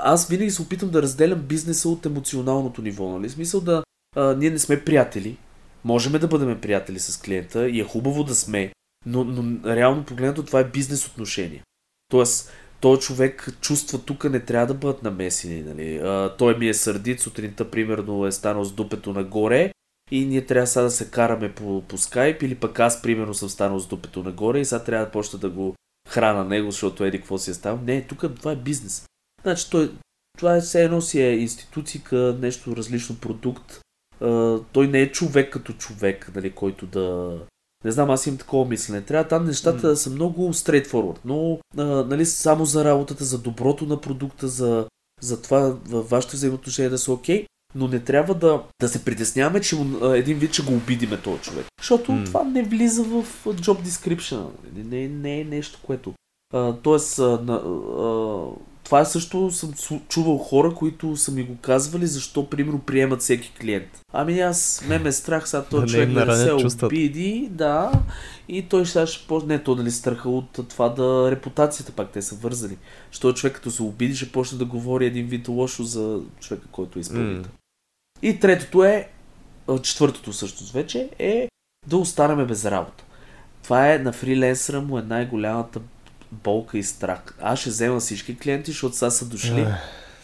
[0.02, 3.30] Аз винаги се опитам да разделям бизнеса от емоционалното ниво, нали?
[3.30, 3.82] Смисъл да...
[4.16, 5.36] А, ние не сме приятели.
[5.84, 8.72] Можем да бъдем приятели с клиента и е хубаво да сме,
[9.06, 11.62] но, но реално погледнато това е бизнес отношение.
[12.10, 15.62] Тоест, той човек чувства тук не трябва да бъдат намесени.
[15.62, 15.96] Нали?
[15.96, 19.72] А, той ми е сърдит, сутринта примерно е станал с дупето нагоре
[20.10, 23.48] и ние трябва сега да се караме по, по скайп или пък аз примерно съм
[23.48, 25.74] станал с дупето нагоре и сега трябва да почна да го
[26.08, 27.80] храна него, защото еди какво си е станал.
[27.84, 29.06] Не, тук това е бизнес.
[29.42, 29.92] Значи той,
[30.38, 33.80] това е все едно си е институция, нещо различно продукт.
[34.20, 37.38] А, той не е човек като човек, нали, който да...
[37.84, 39.02] Не знам, аз имам такова мислене.
[39.02, 39.90] Трябва там нещата М.
[39.90, 41.18] да са много straightforward.
[41.24, 44.86] Но, а, нали, само за работата, за доброто на продукта, за,
[45.20, 47.46] за това във вашите взаимоотношения да са окей.
[47.74, 51.42] Но не трябва да, да се притесняваме, че а, един вид ще го обидиме този
[51.42, 51.66] човек.
[51.80, 52.24] Защото М.
[52.24, 54.46] това не влиза в job description.
[54.64, 54.84] нали.
[54.84, 56.12] Не, не е нещо, което...
[56.54, 58.46] А, тоест, на, а,
[58.88, 59.72] това също съм
[60.08, 64.00] чувал хора, които са ми го казвали, защо, примерно, приемат всеки клиент.
[64.12, 66.60] Ами аз, ме ме е страх, сега Да този не човек да не се наранят
[66.60, 66.86] чувствата.
[66.86, 67.92] обиди, да,
[68.48, 72.22] и той сега ще почне, не, то нали страха от това да репутацията пак те
[72.22, 72.76] са вързани.
[73.10, 76.98] Що човек като се обиди, ще почне да говори един вид лошо за човека, който
[76.98, 77.52] е изпълнител.
[77.52, 77.58] М.
[78.22, 79.08] И третото е,
[79.82, 81.48] четвъртото всъщност вече, е
[81.86, 83.04] да останеме без работа.
[83.62, 85.80] Това е на фриленсъра му е най-голямата
[86.32, 87.34] болка и страх.
[87.40, 89.66] Аз ще взема всички клиенти, защото сега са дошли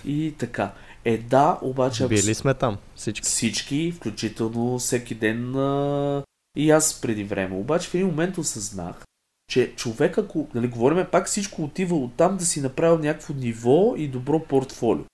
[0.04, 0.72] и така.
[1.04, 3.26] Е да, обаче Били сме там, всички.
[3.26, 6.22] всички, включително всеки ден а,
[6.56, 7.56] и аз преди време.
[7.56, 9.04] Обаче в един момент осъзнах,
[9.50, 13.94] че човек, ако, нали, говорим пак всичко отива от там да си направил някакво ниво
[13.96, 15.04] и добро портфолио.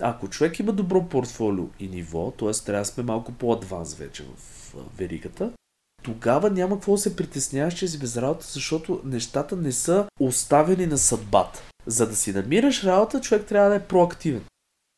[0.00, 2.50] Ако човек има добро портфолио и ниво, т.е.
[2.50, 5.52] трябва да сме малко по-адванс вече в веригата,
[6.02, 10.86] тогава няма какво да се притесняваш, че си без работа, защото нещата не са оставени
[10.86, 11.62] на съдбата.
[11.86, 14.44] За да си намираш работа, човек трябва да е проактивен.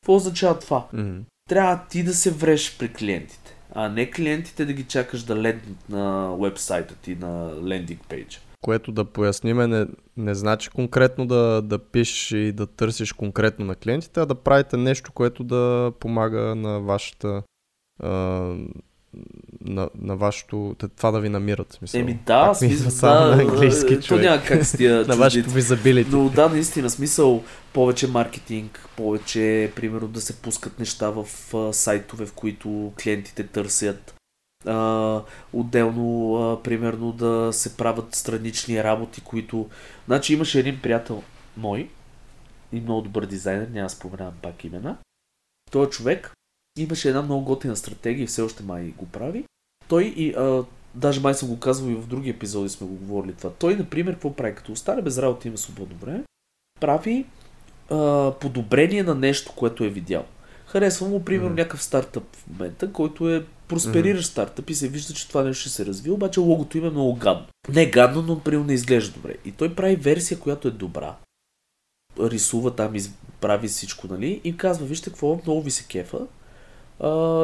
[0.02, 0.86] Какво означава това?
[0.94, 1.22] Mm-hmm.
[1.48, 5.88] Трябва ти да се вреш при клиентите, а не клиентите да ги чакаш да леднат
[5.88, 8.38] на вебсайта ти, на лендинг пейджа.
[8.60, 13.74] Което да поясниме не, не значи конкретно да, да пишеш и да търсиш конкретно на
[13.74, 17.42] клиентите, а да правите нещо, което да помага на вашата
[19.64, 21.72] на, на вашето, това да ви намират.
[21.72, 22.00] Смисъл.
[22.00, 26.10] Еми да, смисъл, само да, на английски то няма как с тия На вашето визабилити.
[26.12, 32.26] Но да, наистина, смисъл повече маркетинг, повече, примерно, да се пускат неща в а, сайтове,
[32.26, 34.14] в които клиентите търсят.
[34.66, 35.20] А,
[35.52, 39.68] отделно, а, примерно, да се правят странични работи, които...
[40.06, 41.22] Значи имаше един приятел
[41.56, 41.88] мой
[42.72, 44.96] и много добър дизайнер, няма да споменавам пак имена.
[45.70, 46.32] Той човек
[46.78, 49.44] имаше една много готина стратегия все още май го прави.
[49.88, 53.34] Той и, а, даже май съм го казвал и в други епизоди сме го говорили
[53.34, 53.50] това.
[53.50, 54.54] Той, например, какво прави?
[54.54, 56.24] Като остане без работа има свободно време,
[56.80, 57.26] прави
[57.90, 60.24] а, подобрение на нещо, което е видял.
[60.66, 61.58] Харесва му, примерно, mm-hmm.
[61.58, 64.32] някакъв стартъп в момента, който е проспериращ mm-hmm.
[64.32, 67.14] стартъп и се вижда, че това нещо ще се развие, обаче логото им е много
[67.14, 67.46] гадно.
[67.68, 69.34] Не гадно, но примерно не изглежда добре.
[69.44, 71.16] И той прави версия, която е добра.
[72.20, 72.94] Рисува там,
[73.40, 74.40] прави всичко, нали?
[74.44, 76.26] И казва, вижте какво, много ви се кефа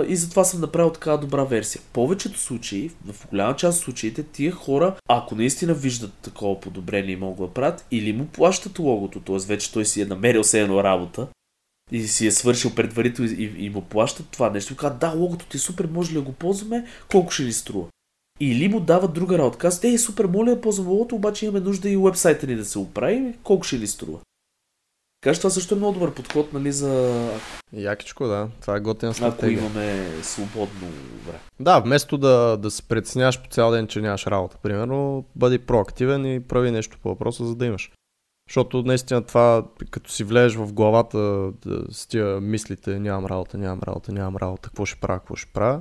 [0.08, 1.82] И затова съм направил такава добра версия.
[1.82, 7.12] В повечето случаи, в голяма част от случаите, тия хора, ако наистина виждат такова подобрение
[7.12, 9.36] и могат да правят, или му плащат логото, т.е.
[9.46, 11.26] вече той си е намерил се едно работа
[11.92, 14.76] и си е свършил предварително и, и, му плащат това нещо.
[14.76, 17.86] Казват, да, логото ти е супер, може ли да го ползваме, колко ще ни струва?
[18.40, 19.58] Или му дават друга работа.
[19.58, 22.78] Казват, ей, супер, моля да ползвам логото, обаче имаме нужда и вебсайта ни да се
[22.78, 24.18] оправи, колко ще ни струва?
[25.20, 27.22] Така че това също е много добър подход, нали, за...
[27.72, 28.48] Якичко, да.
[28.60, 29.58] Това е готина стратегия.
[29.58, 30.88] Ако имаме свободно
[31.26, 31.38] време.
[31.60, 36.34] Да, вместо да, да се притесняваш по цял ден, че нямаш работа, примерно, бъди проактивен
[36.34, 37.90] и прави нещо по въпроса, за да имаш.
[38.48, 41.18] Защото наистина това, като си влезеш в главата
[41.66, 45.52] да, с тия мислите, нямам работа, нямам работа, нямам работа, какво ще правя, какво ще
[45.52, 45.80] правя,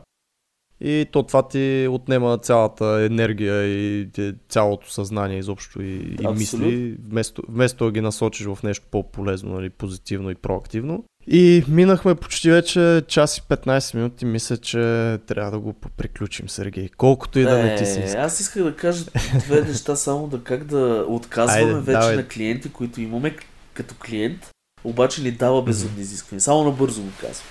[0.81, 4.09] и то това ти отнема цялата енергия и
[4.49, 9.69] цялото съзнание изобщо и, и мисли, вместо, вместо да ги насочиш в нещо по-полезно, нали,
[9.69, 11.03] позитивно и проактивно.
[11.27, 14.25] И минахме почти вече час и 15 минути.
[14.25, 14.79] Мисля, че
[15.27, 16.89] трябва да го приключим, Сергей.
[16.97, 18.19] Колкото и да не ти си иска.
[18.19, 19.05] Аз исках да кажа
[19.45, 22.15] две неща, само да как да отказваме Айде, вече давай.
[22.15, 23.35] на клиенти, които имаме
[23.73, 24.49] като клиент,
[24.83, 26.41] обаче ни дава безумни изисквания.
[26.41, 27.47] Само набързо го казвам.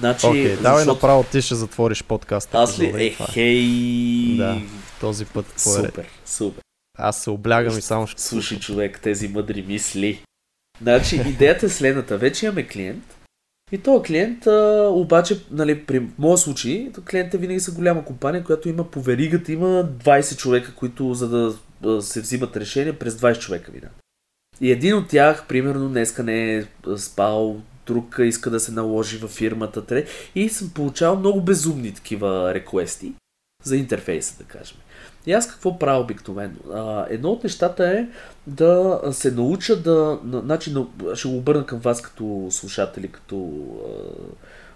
[0.00, 0.94] Значи, okay, давай защото...
[0.94, 2.58] направо ти ще затвориш подкаста.
[2.58, 3.06] Аз ли?
[3.06, 4.36] Е, хей!
[4.36, 4.60] Да,
[5.00, 5.74] този път какво е?
[5.74, 6.62] Супер, супер.
[6.98, 10.22] Аз се облягам и само ще слушай човек тези мъдри мисли.
[10.82, 12.18] Значи, идеята е следната.
[12.18, 13.04] Вече имаме клиент,
[13.72, 18.68] и този клиент, а, обаче, нали, при моя случай, клиентът винаги са голяма компания, която
[18.68, 23.72] има по веригата, има 20 човека, които за да се взимат решения през 20 човека
[23.72, 23.88] вина.
[24.60, 26.64] И един от тях, примерно, днеска не е
[26.96, 27.60] спал
[27.90, 30.04] друг иска да се наложи във фирмата.
[30.34, 33.14] И съм получавал много безумни такива реквести
[33.64, 34.78] за интерфейса, да кажем.
[35.26, 36.54] И аз какво правя обикновено?
[37.10, 38.06] едно от нещата е
[38.46, 40.20] да се науча да...
[40.24, 40.74] Значи,
[41.14, 43.52] ще го обърна към вас като слушатели, като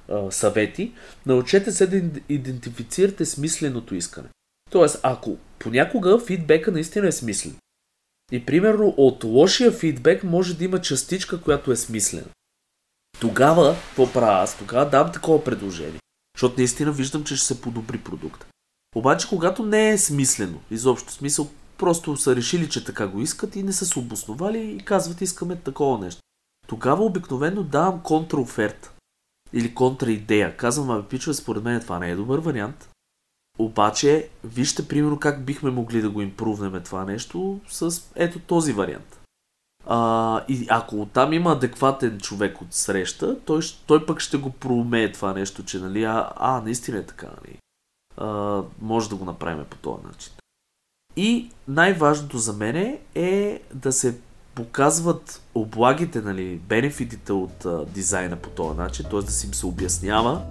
[0.09, 0.93] а, а, съвети.
[1.27, 4.29] Научете се да идентифицирате смисленото искане.
[4.71, 7.57] Тоест, ако понякога фидбека наистина е смислен.
[8.33, 12.27] И примерно от лошия фидбек може да има частичка, която е смислена.
[13.21, 14.59] Тогава, какво правя аз?
[14.59, 16.01] Тогава дам такова предложение.
[16.37, 18.47] Защото наистина виждам, че ще се подобри продукт.
[18.97, 23.63] Обаче, когато не е смислено, изобщо смисъл, просто са решили, че така го искат и
[23.63, 26.23] не са се обосновали и казват, искаме такова нещо.
[26.67, 28.93] Тогава обикновено давам контраоферта.
[29.53, 30.57] Или контраидея.
[30.57, 32.89] Казвам, абе, пичове, според мен това не е добър вариант.
[33.59, 39.21] Обаче, вижте, примерно, как бихме могли да го импрувнем това нещо с ето този вариант.
[39.87, 45.13] А, и ако там има адекватен човек от среща, той, той пък ще го проумее
[45.13, 47.59] това нещо, че нали, а, а наистина е така, нали.
[48.17, 50.33] А, може да го направим по този начин.
[51.17, 54.19] И най-важното за мен е да се
[54.55, 59.21] показват облагите, нали, бенефитите от а, дизайна по този начин, т.е.
[59.21, 60.43] да си им се обяснява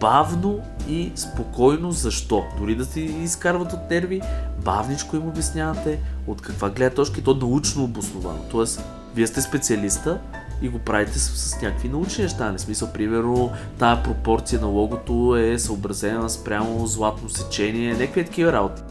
[0.00, 2.44] бавно и спокойно защо.
[2.58, 4.20] Дори да си изкарват от нерви,
[4.64, 8.40] бавничко им обяснявате от каква гледа точка и то научно обосновано.
[8.50, 8.82] Тоест,
[9.14, 10.18] вие сте специалиста
[10.62, 12.52] и го правите с, с някакви научни неща.
[12.52, 18.82] Не смисъл, примерно, тая пропорция на логото е съобразена спрямо златно сечение, някакви такива работи.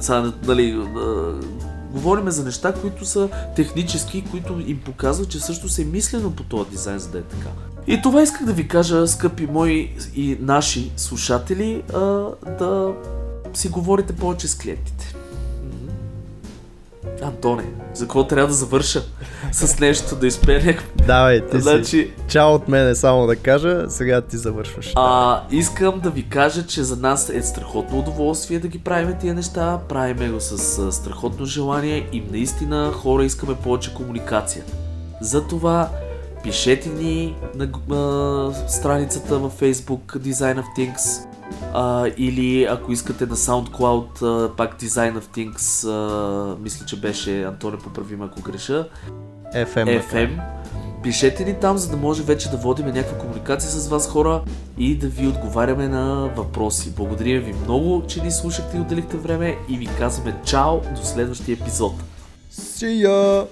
[0.00, 0.86] Сега, нали,
[1.92, 6.42] говорим за неща, които са технически, които им показват, че също се е мислено по
[6.42, 7.48] този дизайн, за да е така.
[7.86, 11.98] И това исках да ви кажа, скъпи мои и наши слушатели, а,
[12.58, 12.94] да
[13.54, 15.14] си говорите повече с клиентите.
[17.22, 17.64] Антоне,
[17.94, 19.02] за какво трябва да завърша
[19.52, 21.04] с нещо, да изпея някакво...
[21.06, 21.62] Давай, ти си.
[21.62, 24.92] Значи, Чао от мене само да кажа, сега ти завършваш.
[24.96, 29.34] а, искам да ви кажа, че за нас е страхотно удоволствие да ги правим тия
[29.34, 29.78] неща.
[29.88, 34.64] Правиме го с а, страхотно желание и наистина хора искаме повече комуникация.
[35.20, 35.88] Затова
[36.42, 37.64] пишете ни на
[37.96, 41.26] а, страницата във Facebook Design of Things
[41.74, 47.42] а, или ако искате на SoundCloud а, пак Design of Things а, мисля, че беше
[47.42, 48.88] Антоне поправим ако греша
[49.54, 50.02] FM.
[50.10, 50.40] FM.
[51.02, 54.42] Пишете ни там, за да може вече да водим някаква комуникация с вас хора
[54.78, 56.92] и да ви отговаряме на въпроси.
[56.96, 61.52] Благодаря ви много, че ни слушахте и отделихте време и ви казваме чао до следващия
[61.52, 61.94] епизод.
[62.52, 63.46] See ya!